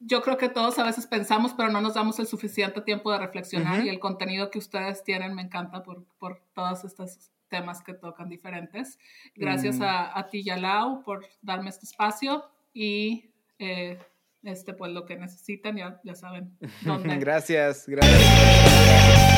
yo 0.00 0.22
creo 0.22 0.38
que 0.38 0.48
todos 0.48 0.78
a 0.78 0.84
veces 0.84 1.06
pensamos, 1.06 1.52
pero 1.52 1.68
no 1.68 1.82
nos 1.82 1.94
damos 1.94 2.18
el 2.18 2.26
suficiente 2.26 2.80
tiempo 2.80 3.12
de 3.12 3.18
reflexionar 3.18 3.84
y 3.84 3.90
el 3.90 4.00
contenido 4.00 4.50
que 4.50 4.58
ustedes 4.58 5.04
tienen 5.04 5.34
me 5.34 5.42
encanta 5.42 5.82
por, 5.82 6.04
por 6.18 6.40
todos 6.54 6.84
estos 6.84 7.30
temas 7.50 7.82
que 7.82 7.92
tocan 7.92 8.28
diferentes. 8.30 8.98
Gracias 9.34 9.78
Mm. 9.78 9.82
a, 9.82 10.18
a 10.18 10.28
ti, 10.28 10.42
Yalau, 10.42 11.02
por 11.02 11.26
darme 11.42 11.68
este 11.68 11.84
espacio 11.84 12.44
y 12.72 13.30
eh, 13.58 13.98
este, 14.42 14.72
pues 14.72 14.90
lo 14.92 15.04
que 15.04 15.16
necesitan, 15.16 15.76
ya, 15.76 16.00
ya 16.02 16.14
saben 16.14 16.56
dónde. 16.86 17.16
Gracias, 17.18 17.86
gracias. 17.86 19.30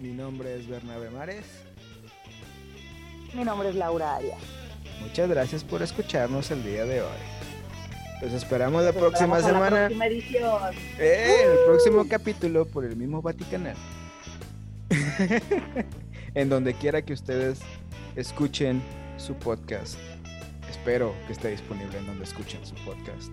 Mi 0.00 0.12
nombre 0.12 0.54
es 0.56 0.66
Bernabé 0.68 1.10
Mares. 1.10 1.65
Mi 3.36 3.44
nombre 3.44 3.68
es 3.68 3.74
Laura 3.74 4.16
Arias. 4.16 4.38
Muchas 5.02 5.28
gracias 5.28 5.62
por 5.62 5.82
escucharnos 5.82 6.50
el 6.50 6.64
día 6.64 6.86
de 6.86 7.02
hoy. 7.02 7.18
Los 8.22 8.32
esperamos 8.32 8.82
la 8.82 8.94
próxima 8.94 9.36
en 9.36 9.42
la 9.42 9.48
semana. 9.48 9.76
próxima 9.76 10.06
edición. 10.06 10.74
Eh, 10.98 11.44
el 11.44 11.58
próximo 11.66 12.08
capítulo 12.08 12.64
por 12.64 12.86
el 12.86 12.96
mismo 12.96 13.20
Vaticanal. 13.20 13.76
en 16.34 16.48
donde 16.48 16.72
quiera 16.72 17.02
que 17.02 17.12
ustedes 17.12 17.60
escuchen 18.16 18.80
su 19.18 19.34
podcast. 19.34 19.98
Espero 20.70 21.14
que 21.26 21.34
esté 21.34 21.50
disponible 21.50 21.98
en 21.98 22.06
donde 22.06 22.24
escuchen 22.24 22.64
su 22.64 22.74
podcast. 22.86 23.30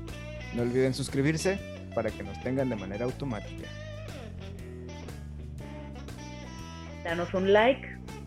No 0.53 0.63
olviden 0.63 0.93
suscribirse 0.93 1.57
para 1.95 2.11
que 2.11 2.23
nos 2.23 2.41
tengan 2.43 2.67
de 2.67 2.75
manera 2.75 3.05
automática. 3.05 3.69
Danos 7.05 7.33
un 7.33 7.53
like 7.53 7.93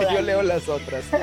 Yo 0.00 0.22
leo 0.22 0.42
las 0.42 0.68
otras. 0.68 1.04